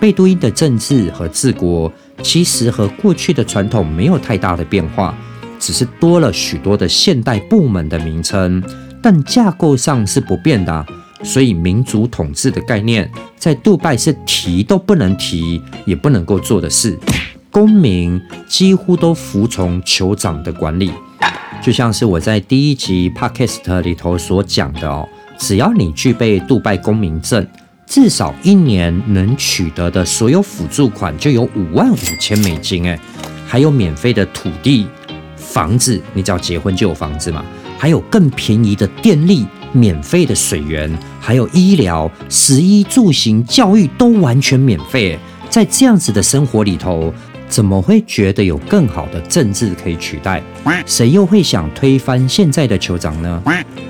[0.00, 5.14] 贝都因的政治和治国其实和过去的传统没有太大的变化，
[5.60, 8.60] 只是多了许多的现代部门的名称，
[9.00, 10.84] 但架构上是不变的。
[11.22, 16.98] 所以民族统治的概念在杜拜是提都不能提，也不能够做的事。
[17.52, 20.90] 公民几乎都服从酋长的管理，
[21.62, 25.08] 就像是我在第一集 podcast 里头所讲的哦，
[25.40, 27.44] 只要你具备杜拜公民证。
[27.86, 32.96] 至少一年能取得的所有辅助款就有五万五千美金，哎，
[33.44, 34.86] 还有免费的土地、
[35.34, 37.44] 房子，你只要结婚就有房子嘛，
[37.76, 45.18] 还有更便宜的电力、免费的水源，还有医疗、食衣住行、教育都完全免费。
[45.48, 47.12] 在这样子的生活里头，
[47.50, 50.42] 怎么会觉得有更好的政治可以取代？
[50.86, 53.42] 谁又会想推翻现在的酋长呢？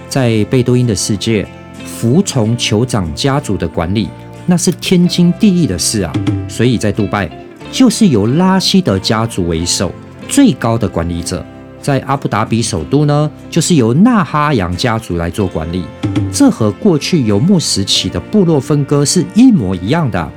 [0.08, 1.46] 在贝多因的世界。
[1.84, 4.08] 服从酋长家族的管理，
[4.46, 6.10] 那是天经地义的事啊。
[6.48, 7.30] 所以在杜拜，
[7.70, 9.92] 就是由拉希德家族为首，
[10.26, 11.38] 最高的管理者；
[11.82, 15.84] 在阿布达比首都呢，就是由纳哈扬家族来做管理。
[16.32, 20.30] 这和过去游牧时期的部落分割是一模一样的。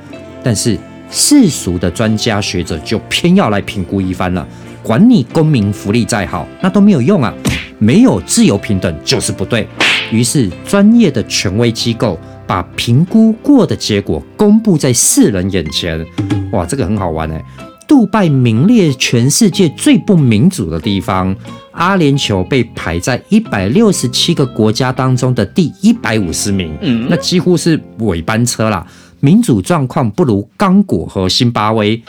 [0.44, 0.78] 但是
[1.14, 4.46] 世俗的专家学者就偏要来评估一番了。
[4.82, 7.32] 管你公民福利再好，那都没有用啊。
[7.78, 9.68] 没有自由平等就是不对。
[10.12, 16.04] 于是，专业的权威机构把评估过的结果公布在世人眼前。
[16.52, 17.44] 哇，这个很好玩哎！
[17.88, 21.36] 杜拜名列全世界最不民主的地方，
[21.72, 26.76] 阿联酋被排在一百六十七个国家当中的第一百五十名，
[27.08, 28.86] 那几乎是尾班车啦。
[29.24, 32.04] 民主状况不如刚果和新巴威。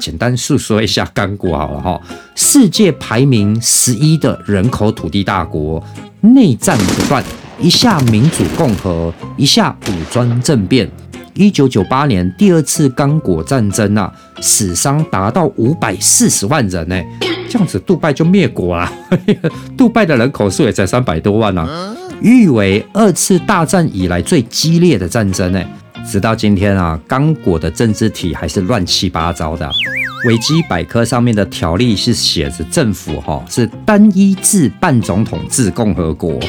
[0.00, 2.00] 简单述说一下刚果好了哈，
[2.34, 5.80] 世界排名十一的人口土地大国。
[6.20, 7.22] 内战不断，
[7.60, 10.90] 一下民主共和，一下武装政变。
[11.34, 17.00] 一九九八年第二次刚果战争啊，死伤达到五百四十万人呢，
[17.48, 18.92] 这样子杜拜就灭国了。
[19.78, 25.62] 杜拜的人口数也才三百多万呢，誉为二次大战以来最激烈的战争呢。
[26.10, 29.70] 直到今天啊，刚果的政治体还是乱七八糟的。
[30.26, 36.40] 维基百科上面的条例是写着政府哈是单一制半总统制共和国，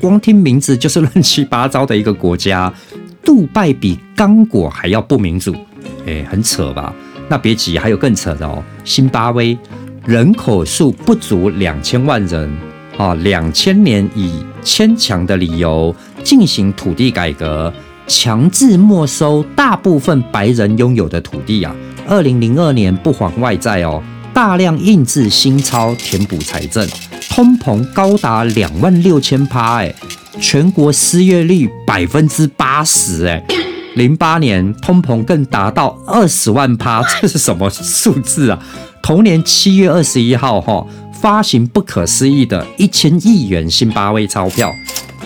[0.00, 2.72] 光听名字就是乱七八糟的一个国家。
[3.24, 5.52] 杜拜比刚果还要不民主，
[6.06, 6.94] 哎，很扯吧？
[7.28, 8.62] 那别急，还有更扯的哦。
[8.84, 9.58] 新巴威
[10.06, 12.56] 人口数不足两千万人
[12.96, 17.70] 啊，两千年以牵强的理由进行土地改革，
[18.08, 21.72] 强制没收大部分白人拥有的土地啊。
[22.08, 26.88] 二零零二年不还外债哦，大量印制新钞填补财政，
[27.28, 29.94] 通膨高达两万六千趴哎，
[30.40, 33.44] 全国失业率百分之八十哎，
[33.94, 38.58] 零八年通膨更达到二十万趴， 这是什么数字啊？
[39.02, 40.86] 同年七月二十一号哈，
[41.20, 44.72] 发行不可思议的一千亿元新巴威钞票，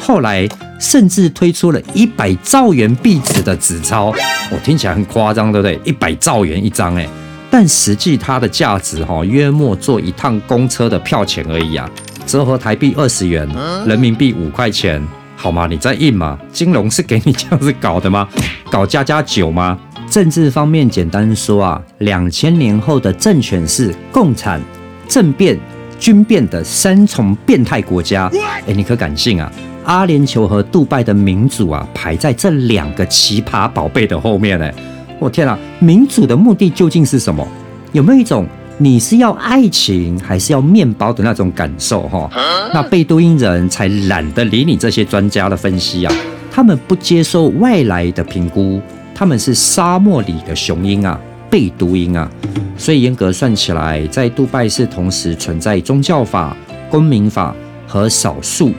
[0.03, 0.49] 后来。
[0.83, 4.12] 甚至推出了一百兆元币值的纸钞，
[4.51, 5.81] 我听起来很夸张，对不对？
[5.85, 7.09] 一百兆元一张，哎，
[7.49, 11.88] 但实际它的价值哈，约莫坐一趟公车的票钱而已啊，
[12.27, 13.49] 折合台币二十元，
[13.87, 15.01] 人民币五块钱，
[15.37, 15.69] 好吗？
[15.71, 16.37] 你在印吗？
[16.53, 18.29] 金融是给你这样子搞的吗？
[18.69, 19.79] 搞加加九吗？
[20.11, 24.61] 政治方面简单说啊，两千年后的政权是共产、
[25.07, 25.57] 政变、
[26.01, 28.29] 军变的三重变态国家，
[28.67, 29.49] 哎，你可敢信啊？
[29.85, 34.71] 阿联酋和杜拜的民主啊，排在这两个奇葩宝贝的后面呢。
[35.18, 37.47] 我天啊，民主的目的究竟是什么？
[37.92, 38.47] 有没有一种
[38.79, 42.03] 你是要爱情还是要面包的那种感受？
[42.09, 42.29] 哈，
[42.73, 46.14] 那贝都因人才懒得理你这些专家的分析啊。
[46.51, 48.81] 他们不接受外来的评估，
[49.14, 51.18] 他们是沙漠里的雄鹰啊，
[51.49, 52.31] 贝都因啊。
[52.77, 56.57] 所以严格算起来，在杜拜是同时存在宗教法、
[56.90, 57.55] 公民法
[57.87, 58.73] 和少数。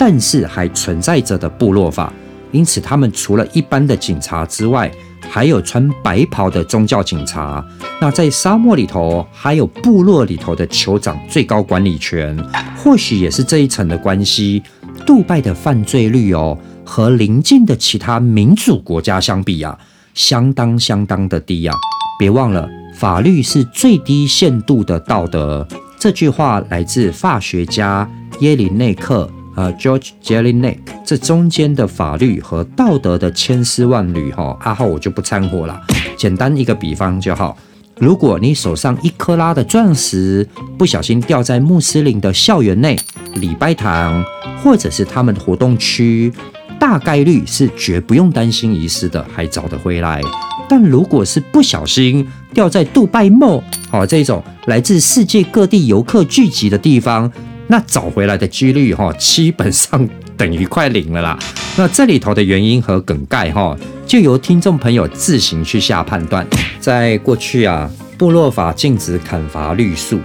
[0.00, 2.10] 但是还存在着的部落法，
[2.52, 4.90] 因此他们除了一般的警察之外，
[5.28, 7.62] 还有穿白袍的宗教警察。
[8.00, 12.34] 那在沙漠里头，还有部落里头的酋长最高管理权，
[12.78, 14.62] 或许也是这一层的关系。
[15.04, 19.78] 杜拜的犯罪率哦，和邻近的其他民主国家相比啊，
[20.14, 21.76] 相当相当的低啊。
[22.18, 25.68] 别忘了，法律是最低限度的道德。
[25.98, 28.10] 这句话来自法学家
[28.40, 29.30] 耶林内克。
[29.56, 35.80] 呃，George Jelinek，这中间的法律和道德的千丝万缕，哈，阿浩我就不掺和了。
[36.16, 37.56] 简单一个比方就好，
[37.98, 40.48] 如果你手上一克拉的钻石
[40.78, 42.98] 不小心掉在穆斯林的校园内、
[43.34, 44.24] 礼拜堂，
[44.62, 46.32] 或者是他们的活动区，
[46.78, 50.22] 大概率是绝不用担心遗失的，还找得回来。
[50.68, 57.30] 但如果是不小心掉在杜拜梦，好这种来自世界各地游客聚集的地方，
[57.70, 61.38] 那找回来的几率哈，基本上等于快零了啦。
[61.78, 66.44] 那这里头的原因和梗概哈，就由听众朋友自行去下判断。
[66.80, 70.18] 在过去啊，部落法禁止砍伐绿树，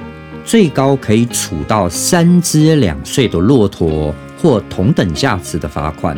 [0.44, 4.14] 最高可以处到三只两岁的骆驼。
[4.38, 6.16] 或同等价值的罚款，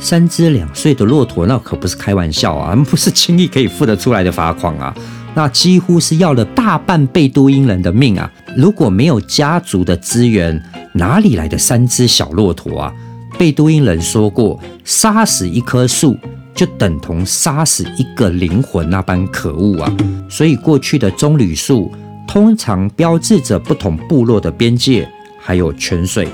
[0.00, 4.92] 三只两岁的骆驼，那可不是开玩笑啊，不是轻易可以付得出来的罚款啊，
[5.34, 8.28] 那几乎是要了大半贝都因人的命啊！
[8.56, 10.60] 如果没有家族的资源，
[10.94, 12.94] 哪里来的三只小骆驼啊？
[13.38, 16.16] 贝都因人说过，杀死一棵树
[16.54, 19.96] 就等同杀死一个灵魂，那般可恶啊！
[20.28, 21.92] 所以过去的棕榈树
[22.26, 25.08] 通常标志着不同部落的边界，
[25.38, 26.26] 还有泉水。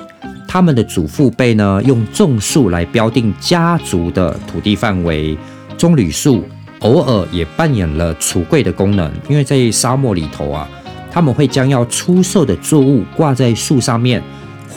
[0.48, 5.36] 他们的祖父辈呢，用种树来标定家族的土地范围。
[5.76, 6.44] 棕榈树
[6.78, 10.68] 偶尔也扮演了橱柜的功能，因为在沙漠里头啊，
[11.10, 14.22] 他们会将要出售的作物挂在树上面，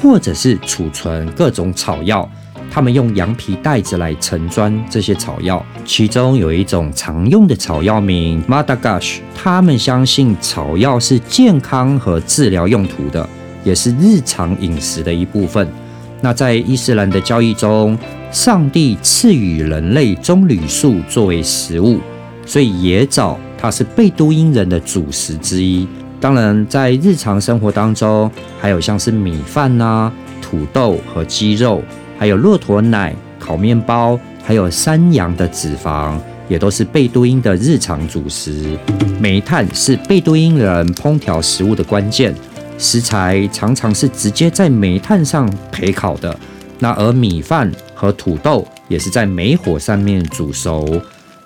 [0.02, 2.30] 或者是储存各种草药。
[2.70, 13.28] 他们用羊皮袋子来盛装这些草药，其中有一种常用的草药名 Madagash，他们相信草药是健康和治疗用途的。
[13.64, 15.68] 也是日常饮食的一部分。
[16.22, 17.98] 那在伊斯兰的教义中，
[18.32, 22.00] 上帝赐予人类棕榈树作为食物，
[22.46, 25.86] 所以野枣它是贝都因人的主食之一。
[26.20, 30.12] 当然，在日常生活当中，还有像是米饭呐、
[30.42, 31.84] 土豆和鸡肉，
[32.18, 36.18] 还有骆驼奶、烤面包，还有山羊的脂肪，
[36.50, 38.78] 也都是贝都因的日常主食。
[39.20, 42.34] 煤炭是贝都因人烹调食物的关键。
[42.80, 46.36] 食材常常是直接在煤炭上焙烤的，
[46.80, 51.00] 那而米饭和土豆也是在煤火上面煮熟。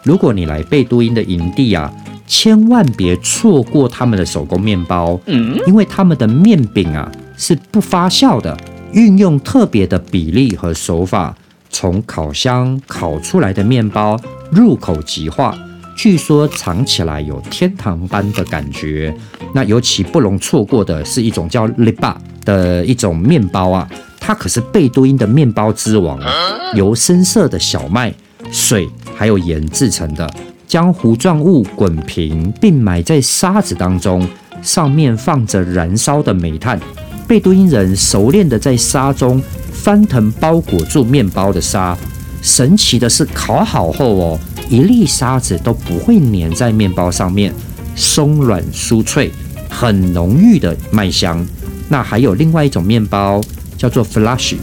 [0.04, 1.92] 如果你来贝都因的营地啊，
[2.28, 8.56] 千万别错过他们的手工面包，嗯，因为他们的面饼啊是不发酵的，
[8.94, 11.36] 运用特别的比例和手法，
[11.70, 14.20] 从烤箱烤出来的面包
[14.52, 15.58] 入口即化。
[15.96, 19.14] 据说尝起来有天堂般的感觉。
[19.54, 22.16] 那尤其不容错过的是一种叫 liba
[22.46, 23.88] 的一种面包啊，
[24.20, 26.32] 它可是贝都因的面包之王啊，
[26.74, 28.14] 由深色的小麦、
[28.52, 30.28] 水还有盐制成的，
[30.72, 34.26] 将糊状物滚平并埋在沙子当中，
[34.62, 36.80] 上面放着燃烧的煤炭。
[37.28, 39.44] 贝都因人熟练的在沙中
[39.74, 41.98] 翻腾包裹住面包的沙，
[42.42, 44.40] 神奇的是烤好后哦。
[44.70, 47.54] 一粒沙子都不会粘在面包上面，
[47.94, 49.30] 松软酥脆，
[49.70, 51.46] 很浓郁的麦香。
[51.90, 53.42] 那还有另外一种面包
[53.78, 54.56] 叫做 flash，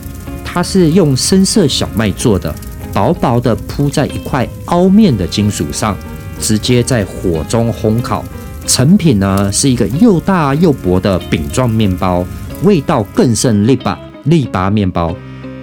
[0.42, 2.54] 它是用深色小麦做的，
[2.92, 5.96] 薄薄的铺在一块凹面的金属上，
[6.40, 8.24] 直接在火中烘烤，
[8.66, 12.24] 成品呢是一个又大又薄的饼状面包，
[12.62, 15.14] 味道更胜利巴利巴面包。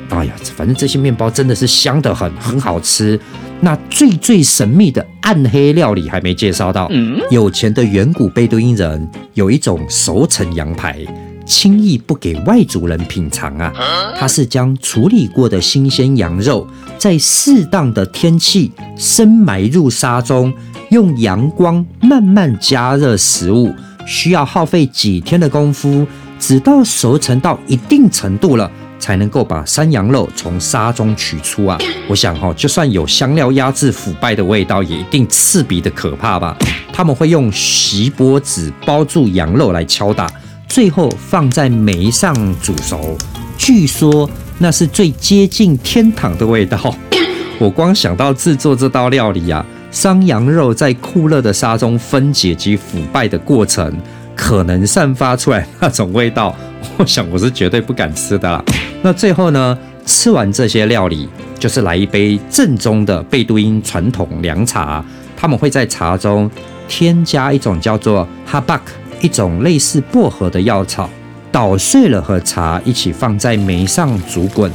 [0.10, 3.20] 哎呀，反正这些面包真的是香得很，很好吃。
[3.62, 6.90] 那最最神秘的暗黑料理还没介绍到。
[7.32, 11.04] 有钱的远古贝都因人有一种熟成羊排，
[11.46, 13.72] 轻易不给外族人品尝啊。
[14.18, 16.68] 它是将处理过的新鲜羊肉，
[16.98, 20.54] 在适当的天气深埋入沙中，
[20.90, 23.74] 用阳光慢慢加热食物，
[24.06, 26.06] 需要耗费几天的功夫，
[26.40, 28.70] 直到熟成到一定程度了。
[28.98, 31.78] 才能够把山羊肉从沙中取出啊！
[32.08, 36.58] 我想哈，就算有香料压制腐败的味道，也一定刺鼻的可怕吧？
[36.92, 40.28] 他们会用锡箔纸包住羊肉来敲打，
[40.68, 43.18] 最后放在煤上煮熟。
[43.58, 46.96] 据说那是最接近天堂的味道。
[47.60, 53.94] 我光想到制作这道料理啊，山羊肉在酷热的沙中分解及腐败的过程，
[54.36, 56.56] 可能散发出来那种味道，
[56.98, 58.64] 我想我是绝对不敢吃的啦。
[59.02, 59.78] 那最后呢？
[60.08, 65.04] 吃完这些料理，就是来一杯正宗的贝都因传统凉茶。
[65.36, 66.48] 他们会在茶中
[66.88, 68.94] 添加一种叫做哈巴克，
[69.26, 71.10] 一种类似薄荷的药草，
[71.52, 74.72] 捣碎了和茶一起放在煤上煮滚。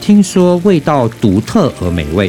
[0.00, 2.28] 听说味道独特而美味。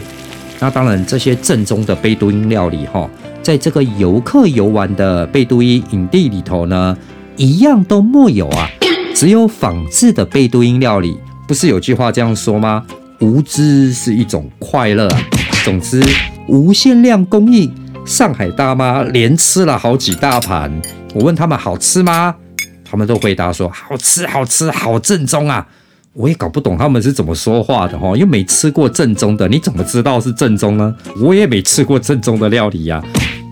[0.59, 3.09] 那当然，这些正宗的贝都因料理哈，
[3.41, 6.95] 在这个游客游玩的贝都因营地里头呢，
[7.38, 8.69] 一样都没有啊，
[9.15, 11.17] 只有仿制的贝都因料理。
[11.47, 12.86] 不是有句话这样说吗？
[13.19, 15.19] 无知是一种快乐啊。
[15.65, 15.99] 总之，
[16.47, 17.74] 无限量供应。
[18.05, 20.71] 上海大妈连吃了好几大盘。
[21.14, 22.36] 我问他们好吃吗？
[22.84, 25.68] 他们都回答说好吃，好吃，好正宗啊。
[26.14, 30.95] 我也搞不懂他们是怎么说话的哈，又没吃过正宗的，你怎么知道是正宗呢？
[31.20, 33.03] 我也没吃过正宗的料理呀。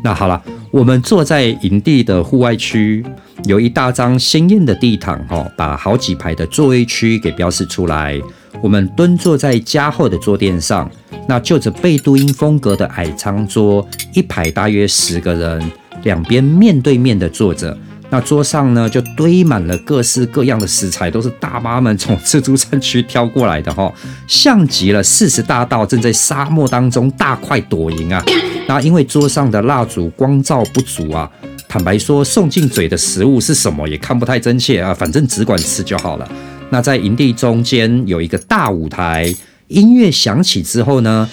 [0.03, 0.39] 那好了，
[0.70, 3.03] 我们坐在营地的户外区，
[3.45, 8.20] 有一大张鲜艳的地毯哈，把好几排的座位区给标示出来。
[8.62, 10.88] 我们蹲坐在加厚的坐垫上，
[11.28, 15.72] 那就着贝都因风格的矮长桌，一排大约十个人，
[16.04, 17.78] 两边面对面的坐着。
[18.10, 23.89] 那桌上呢，就堆满了各式各样的食材，都是大妈们从自助餐区挑过来的哈，
[24.28, 28.22] 像极了四十大盗正在沙漠当中大快朵颐啊！
[28.68, 31.32] 那因为桌上的蜡烛光照不足啊，
[31.70, 36.30] 坦白说送进嘴的食物是什么也看不太真切啊，反正只管吃就好了。
[36.70, 39.34] 那在营地中间有一个大舞台，
[39.70, 41.30] 音乐响起之后呢，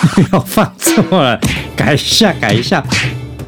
[0.00, 1.38] 不 要放错了，
[1.76, 2.84] 改一下，改一下。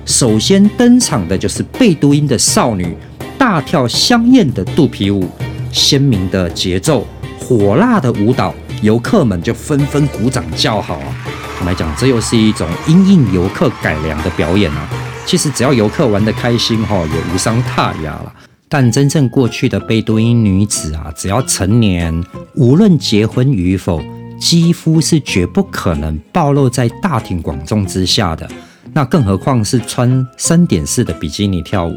[0.05, 2.97] 首先登场的就是贝都因的少女，
[3.39, 5.29] 大跳香艳的肚皮舞，
[5.73, 7.07] 鲜明的节奏，
[7.39, 11.15] 火辣的舞蹈，游客们就纷纷鼓掌叫好啊！
[11.57, 14.89] 坦白讲，这又是一种因应游客改良的表演啊。
[15.25, 18.33] 其实只要游客玩得开心哈，也无伤大雅了。
[18.69, 22.25] 但真正过去的贝都因女子啊，只要成年，
[22.57, 24.03] 无论结婚与否，
[24.43, 28.51] 几乎是绝不可能暴露在大庭广众之下的。
[28.93, 31.97] 那更何况是穿三点式的比基尼跳舞？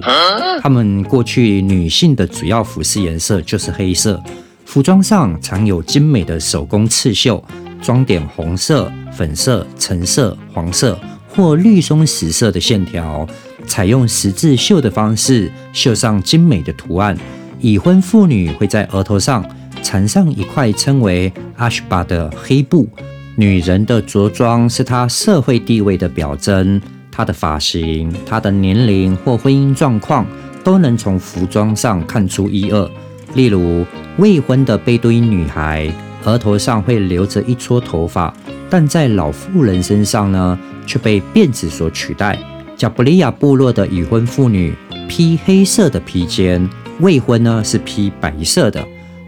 [0.61, 4.21] 他们过去女性的主要服饰颜色就是黑色，
[4.63, 7.43] 服装上常有精美的手工刺绣，
[7.81, 13.27] 装点红色、粉色、橙色、黄色或绿松石色的线条，
[13.65, 17.17] 采用十字绣的方式绣上精美的图案。
[17.59, 19.43] 已婚妇女会在额头上
[19.85, 22.89] 缠上一块称为阿什巴的黑布。
[23.35, 26.81] 女人的着装是她社会地位的表征，
[27.11, 30.25] 她的发型、她的年龄或婚姻状况
[30.63, 32.89] 都能从服装上看出一二。
[33.35, 33.85] 例如，
[34.17, 35.87] 未婚的贝都因女孩
[36.23, 38.33] 额头上会留着一撮头发，
[38.67, 40.57] 但在老妇人身上呢，
[40.87, 42.39] 却被辫子所取代。
[42.75, 44.73] 加布利亚部落的已婚妇女
[45.07, 46.67] 披黑色的披肩，
[47.01, 48.83] 未婚呢是披白色的。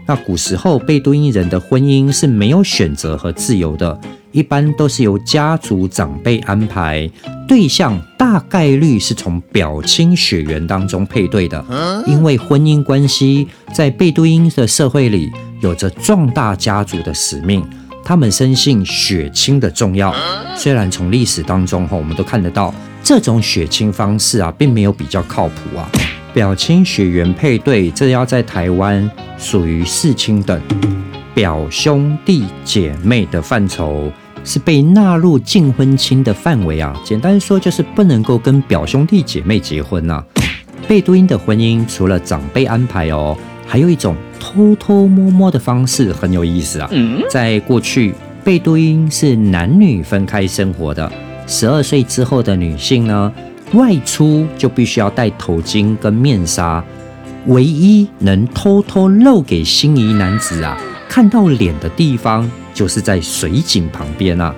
[0.08, 4.00] 那古时候贝都因人的婚姻是没有选择和自由的，
[4.32, 7.06] 一般都是由家族长辈安排
[7.46, 11.62] 对象，大概率是从表亲血缘当中配对的。
[12.06, 15.30] 因为婚姻关系在贝都因的社会里
[15.60, 17.62] 有着壮大家族的使命，
[18.02, 20.14] 他们深信血亲的重要。
[20.56, 25.86] 虽然从历史当中哈，我们都看得到这种血亲方式啊，并没有比较靠谱啊。
[26.38, 30.62] 表亲血缘配对，这要在台湾属于世亲等，
[31.34, 34.08] 表兄弟姐妹的范畴
[34.44, 36.94] 是被纳入近婚亲的范围啊。
[37.04, 40.22] 简单说，就是不能够跟表兄弟姐妹结婚呐。
[40.86, 43.36] 贝都因的婚姻除了长辈安排哦，
[43.66, 46.88] 还有一种偷偷摸摸的方式，很有意思啊。
[47.28, 48.14] 在过去，
[48.44, 51.10] 贝都因是男女分开生活的，
[51.48, 53.32] 十二岁之后的女性呢？
[53.74, 56.82] 外出就必须要戴头巾跟面纱，
[57.46, 60.76] 唯一能偷偷露给心仪男子啊
[61.08, 64.54] 看到脸的地方，就是在水井旁边啊。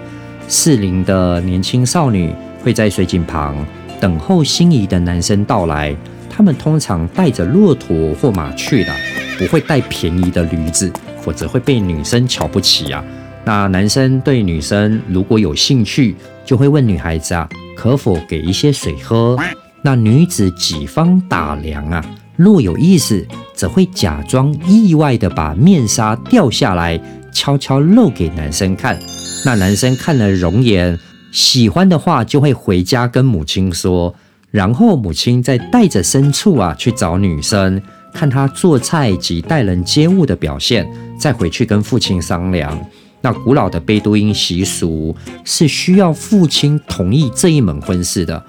[0.49, 2.33] 适龄的年轻少女
[2.63, 3.57] 会在水井旁
[4.01, 5.95] 等候心仪的男生到来，
[6.29, 8.93] 他们通常带着骆驼或马去的，
[9.39, 10.91] 不会带便宜的驴子，
[11.21, 13.05] 否则会被女生瞧不起啊。
[13.45, 17.49] 那男生对女生如果有兴趣，就会问女孩子啊。
[17.81, 19.39] 可否给一些水喝？
[19.81, 22.05] 那女子几方打量啊，
[22.37, 27.01] 若有意思，则会假装意外的把面纱掉下来，
[27.33, 28.99] 悄悄露给男生看。
[29.47, 30.99] 那男生看了容颜，
[31.33, 34.15] 喜欢的话就会回家跟母亲说，
[34.51, 37.81] 然后母亲再带着牲畜啊去找女生，
[38.13, 40.87] 看她做菜及待人接物的表现，
[41.19, 42.79] 再回去跟父亲商量。
[43.23, 45.15] 那古老的贝都因习俗
[45.45, 48.43] 是需要父亲同意这一门婚事的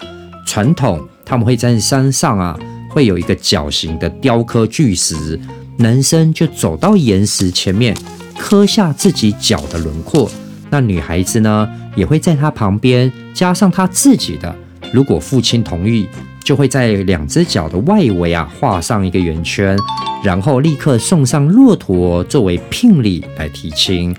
[0.46, 2.58] 传统，他们会在山上啊，
[2.90, 5.40] 会有一个角形的雕刻巨石，
[5.78, 7.96] 男生就走到岩石前面，
[8.38, 10.30] 刻下自己脚的轮廓，
[10.70, 14.56] 那女孩子呢，也会在他旁边加上他自己的，
[14.94, 16.08] 如果父亲同意，
[16.44, 19.78] 就会在两只脚的外围啊画上一个圆圈，
[20.24, 24.16] 然后立刻送上骆驼作为聘礼来提亲。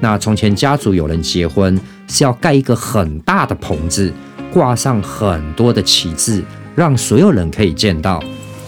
[0.00, 1.78] 那从前家族有人结婚
[2.08, 4.12] 是要盖一个很大的棚子，
[4.52, 6.42] 挂上很多的旗帜，
[6.74, 8.22] 让所有人可以见到。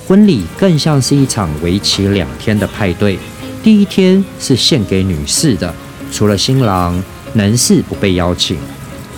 [0.07, 3.19] 婚礼更像是一场为期两天的派对。
[3.63, 5.75] 第一天是献给女士的，
[6.13, 7.03] 除了新郎，
[7.33, 8.57] 男士不被邀请。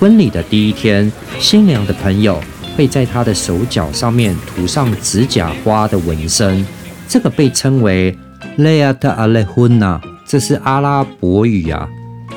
[0.01, 2.40] 婚礼的第一天，新娘的朋友
[2.74, 6.64] 会在她的手脚上面涂上指甲花的纹身，
[7.07, 8.16] 这个被称为
[8.57, 11.89] 雷亚特阿雷婚呐，这是阿拉伯语啊，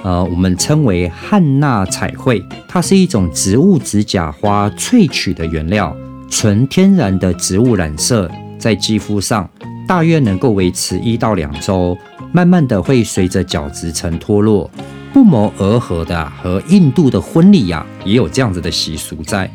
[0.02, 5.94] 呃，我们称为汉娜彩绘，它是一种植物指甲花萃取的原料，
[6.30, 9.48] 纯天然的植物染色，在肌肤上
[9.86, 11.98] 大约能够维持一到两周，
[12.32, 14.72] 慢慢的会随着角质层脱落。
[15.12, 19.52] 不谋而合的和印度的婚礼呀，也有这样子的习俗在。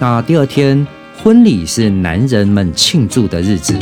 [0.00, 0.84] 那第二天
[1.22, 3.78] 婚礼是男人们庆祝的日子，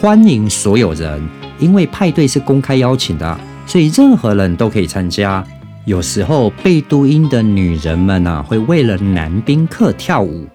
[0.00, 1.20] 欢迎所有人。
[1.58, 5.44] 因为派对是公开邀请的，所以任何人都可以参加。
[5.84, 10.46] 有时候贝都因的女人们啊，会为了男宾客跳舞，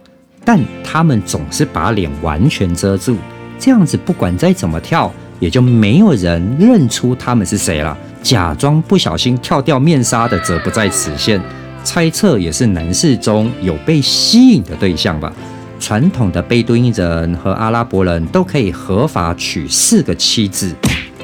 [0.45, 3.18] 但他们总是把脸完全遮住，
[3.58, 7.97] 这样子不管再怎么跳，也就没有人认出他们是谁了。
[8.22, 11.41] 假装不小心跳掉面纱的，则不在此限。
[11.84, 15.34] 猜测也是男士中有被吸引的对象吧。
[15.80, 20.74] 传统的贝都因人和阿拉伯人都可以合法娶四个妻子，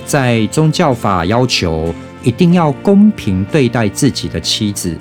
[0.09, 1.93] 在宗教法要求
[2.23, 4.97] 一定要公平对待自己的妻子，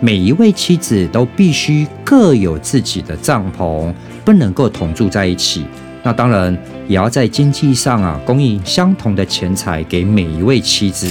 [0.00, 3.90] 每一位妻子都必须各有自己的帐篷，
[4.22, 5.64] 不能够同住在一起。
[6.02, 6.54] 那当然
[6.86, 11.10] 也要在经济上啊供应相同的钱财给每一位妻子，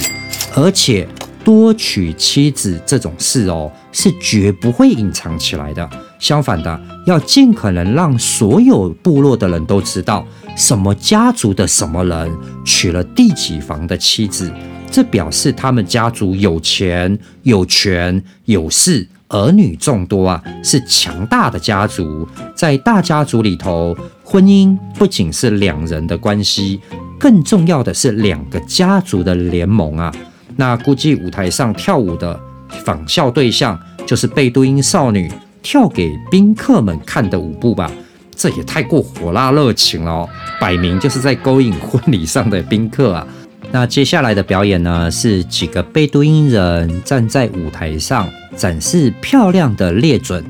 [0.55, 1.07] 而且
[1.43, 5.89] 多娶妻子这种事哦是绝不会隐藏起来的。
[6.19, 10.23] 相反的，要尽可能让所有部落的人都知道
[10.59, 14.51] 什么家族的什么人娶了第几房的妻子，
[14.91, 22.27] 这表示他们家族有钱、有权、有势，儿女众多啊，是强大的家族。
[22.53, 26.81] 在大家族里头，婚姻不仅是两人的关系，
[27.17, 30.13] 更重要的是两个家族的联盟啊。
[30.57, 32.37] 那估计舞台上跳舞的
[32.83, 35.31] 仿效对象就是贝都因少女。
[35.61, 37.91] 跳给宾客们看的舞步吧，
[38.39, 40.25] 这也太过火辣热情了，
[40.61, 43.27] 摆明就是在勾引婚礼上的宾客啊！
[43.69, 50.41] 那接下来的表演呢，是几个贝都因人站在舞台上展示漂亮的猎准，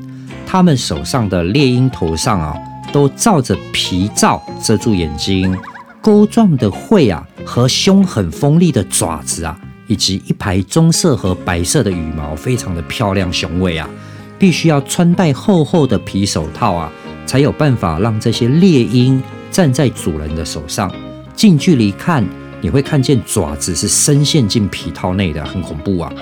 [0.46, 2.54] 他们手上的猎鹰头上啊，
[2.92, 5.52] 都罩着皮罩遮住眼睛，
[6.00, 13.90] 钩状的喙啊和凶狠锋利的爪子啊，以及一排棕色和白色的羽毛，非常的漂亮雄伟啊！
[14.38, 16.90] 必须要穿戴厚厚的皮手套啊，
[17.30, 19.22] 才有办法让这些猎鹰
[19.52, 20.92] 站在主人的手上。
[21.36, 22.26] 近距离看，
[22.60, 26.12] 你会看见爪子是深陷进皮套内的，很恐怖啊！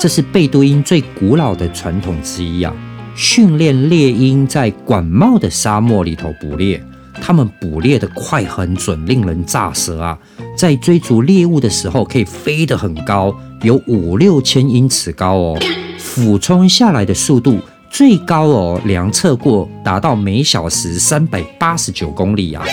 [0.00, 2.74] 这是贝都因最古老的传统之一啊。
[3.14, 6.82] 训练猎鹰在广袤的沙漠里头捕猎，
[7.20, 10.18] 他们捕猎的快很准，令人咋舌啊！
[10.56, 15.58] 在追逐猎物的时候，可以飞得很高，有五六千英尺高哦。
[15.98, 17.58] 俯冲下来的速度
[17.94, 22.64] 最高哦，量测过达到每小时三百八十九公里啊！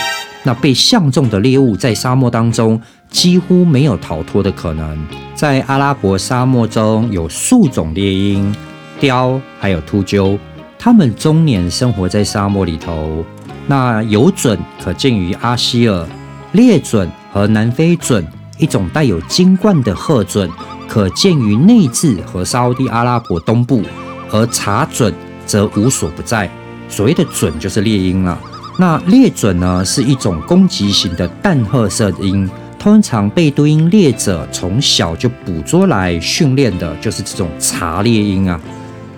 [0.42, 5.06] 那被相中的猎物在沙漠当中几乎没有逃脱的可能。
[5.32, 8.52] 在阿拉伯沙漠中有数种猎鹰，
[8.98, 10.36] 雕还有秃鹫，
[10.76, 13.24] 它们终年生活在沙漠里头。
[13.68, 16.04] 那有准可见于阿希尔，
[16.50, 18.26] 猎准和南非准，
[18.58, 20.50] 一种带有金冠的褐准。
[20.88, 23.82] 可见于内治和沙地阿拉伯东部，
[24.32, 25.14] 而查准
[25.46, 26.50] 则无所不在。
[26.88, 28.36] 所谓的准就是猎鹰了。
[28.78, 38.60] 那猎准呢，是一种攻击型的淡褐色鹰，通常被都鹰猎者从小就捕捉来训练的，就是这种茶猎鹰啊。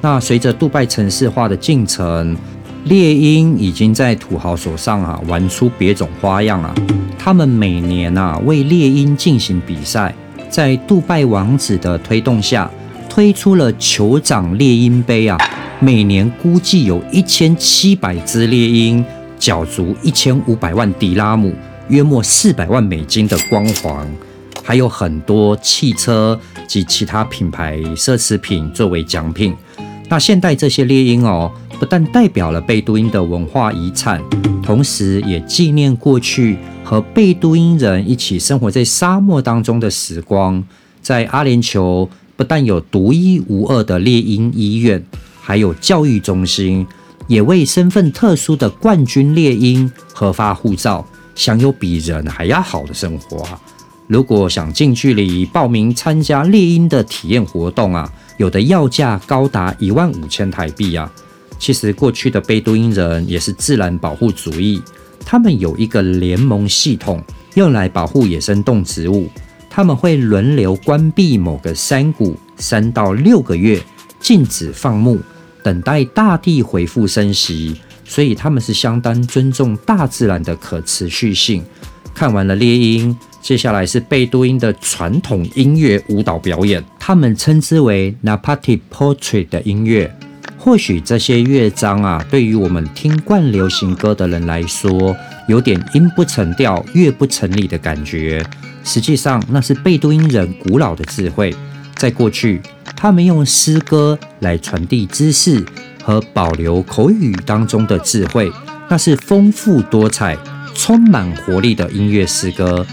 [0.01, 2.37] 那随着杜拜城市化的进程，
[2.85, 6.75] 猎鹰已经在土豪手上啊玩出别种花样啊。
[7.19, 10.15] 他们每年啊为猎鹰进行比赛。
[10.51, 12.71] 在杜拜王子的推动下，
[13.15, 15.39] 推出了酋长猎鹰杯啊！
[15.79, 19.05] 每年估计有一千七百只猎鹰，
[19.39, 21.55] 角逐一千五百万迪拉姆，
[21.87, 24.05] 约莫四百万美金的光环，
[24.65, 26.37] 还有很多汽车
[26.67, 29.55] 及其他品牌奢侈品作为奖品。
[30.09, 34.21] 那现代这些猎鹰哦，不但代表了贝都因的文化遗产，
[34.61, 36.59] 同时也纪念过去。
[36.83, 40.65] 和贝都因人一起生活在沙漠当中的时光，
[41.01, 45.05] 在阿联酋不但有独一无二的猎鹰医院，
[45.41, 46.87] 还有教育中心，
[47.29, 53.47] 也为身份特殊的冠军猎鹰核发护照，享有比人还要好的生活！
[54.07, 61.11] 如果想近距离报名参加猎鹰的体验活动啊，有的要价高达一万五千台币啊！
[61.59, 64.83] 其实过去的贝都因人也是自然保护主义。
[65.25, 67.23] 他们有一个联盟系统，
[67.55, 69.29] 用来保护野生动植物。
[69.77, 73.83] 他们会轮流关闭某个山谷三到六个月，
[74.21, 75.19] 禁止放牧，
[75.65, 77.75] 等待大地恢复生息。
[78.05, 81.65] 所以他们是相当尊重大自然的可持续性。
[82.15, 90.17] 看完了猎鹰，接下来是贝都因的传统音乐舞蹈表演，他们称之为 Napati Portrait 的音乐。
[90.57, 95.17] 或许这些乐章啊，对于我们听惯流行歌的人来说，
[95.49, 98.41] 有点音不成调、乐不成理的感觉。
[98.85, 101.53] 实际上，那是贝都因人古老的智慧。
[101.97, 102.61] 在过去，
[102.95, 105.65] 他们用诗歌来传递知识
[106.03, 108.53] 和保留口语当中的智慧，
[108.89, 110.37] 那是丰富多彩、
[110.75, 112.87] 充满活力的音乐诗歌。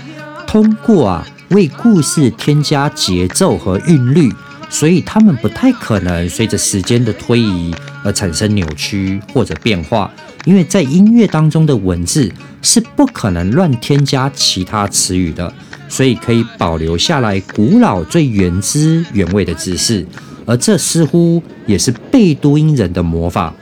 [0.47, 4.31] 通过啊，为故事添加节奏和韵律。
[4.69, 7.75] 所以他们不太可能随着时间的推移
[8.05, 10.09] 而产生扭曲或者变化，
[10.45, 12.31] 因为在音乐当中的文字
[12.61, 15.53] 是不可能乱添加其他词语的，
[15.91, 20.03] 所以可以保留下来古老最原汁原味的知识。
[20.45, 23.53] 而这似乎也是贝都因人的魔法，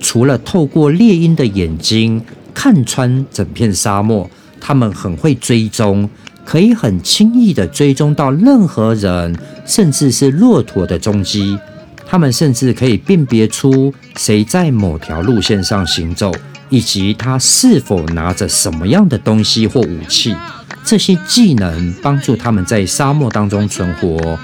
[0.00, 2.20] 除了透过猎鹰的眼睛
[2.52, 4.28] 看穿整片沙漠，
[4.60, 6.08] 他们很会追踪。
[6.46, 11.58] 可以很轻易地追踪到任何人，甚至是骆驼的踪迹。
[12.06, 16.30] 他们甚至可以辨别出谁在某条路线上行走，
[16.68, 20.36] 以及他是否拿着什么样的东西或武器。
[20.84, 24.38] 这些技能帮助他们在沙漠当中存活。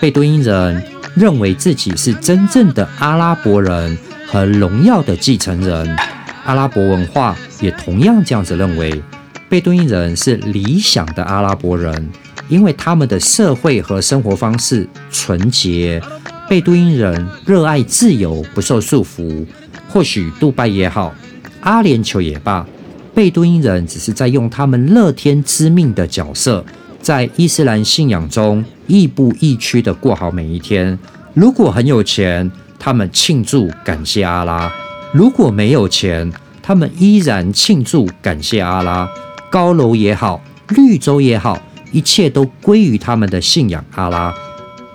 [0.00, 0.82] 贝都因人
[1.14, 5.96] 认为自己是真正的阿拉伯人和荣耀的继承人。
[6.44, 9.02] 阿拉伯文化也同样这样子认为。
[9.48, 12.08] 贝都因人是理想的阿拉伯人，
[12.48, 16.02] 因为他们的社会和生活方式纯洁。
[16.48, 19.46] 贝都因人热爱自由，不受束缚。
[19.90, 21.14] 或许杜拜也好，
[21.60, 22.66] 阿联酋也罢，
[23.14, 26.64] 贝都因人只是在用他们乐天知命的角色，
[27.00, 30.98] 在伊斯兰信仰中亦步亦趋地过好每一天。
[31.34, 34.70] 如果很有钱，他们庆祝感谢阿拉；
[35.12, 36.32] 如果没有钱，
[36.62, 39.08] 他们依然庆祝感谢阿拉。
[39.50, 41.60] 高楼也好，绿洲也好，
[41.90, 44.34] 一切都归于他们的信仰阿拉。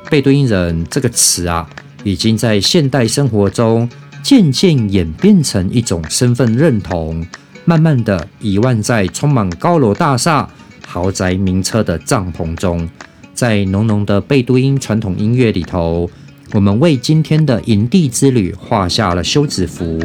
[0.09, 1.69] 贝都因人这个词啊，
[2.03, 3.87] 已经在现代生活中
[4.23, 7.25] 渐渐演变成一种身份认同，
[7.69, 10.47] 慢慢的遗忘在充满高楼大厦、
[10.87, 12.87] 豪宅名车的帐篷中。
[13.33, 16.09] 在浓浓的贝都因传统音乐里头，
[16.53, 20.01] 我们为今天的营地之旅画下了休止符。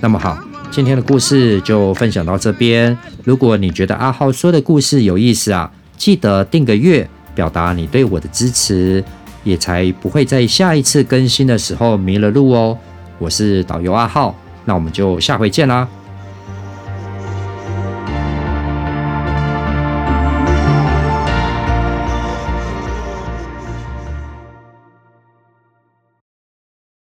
[0.00, 0.38] 那么好。
[0.70, 2.96] 今天的故事就分享到这边。
[3.24, 9.02] 如果你觉得阿浩说的故事有意思啊，记得订个月，表达你对我的支持，
[9.42, 12.78] 也才不会在下一次更新的时候迷了路哦。
[13.18, 14.34] 我是导游阿浩，
[14.64, 15.86] 那我们就下回见啦。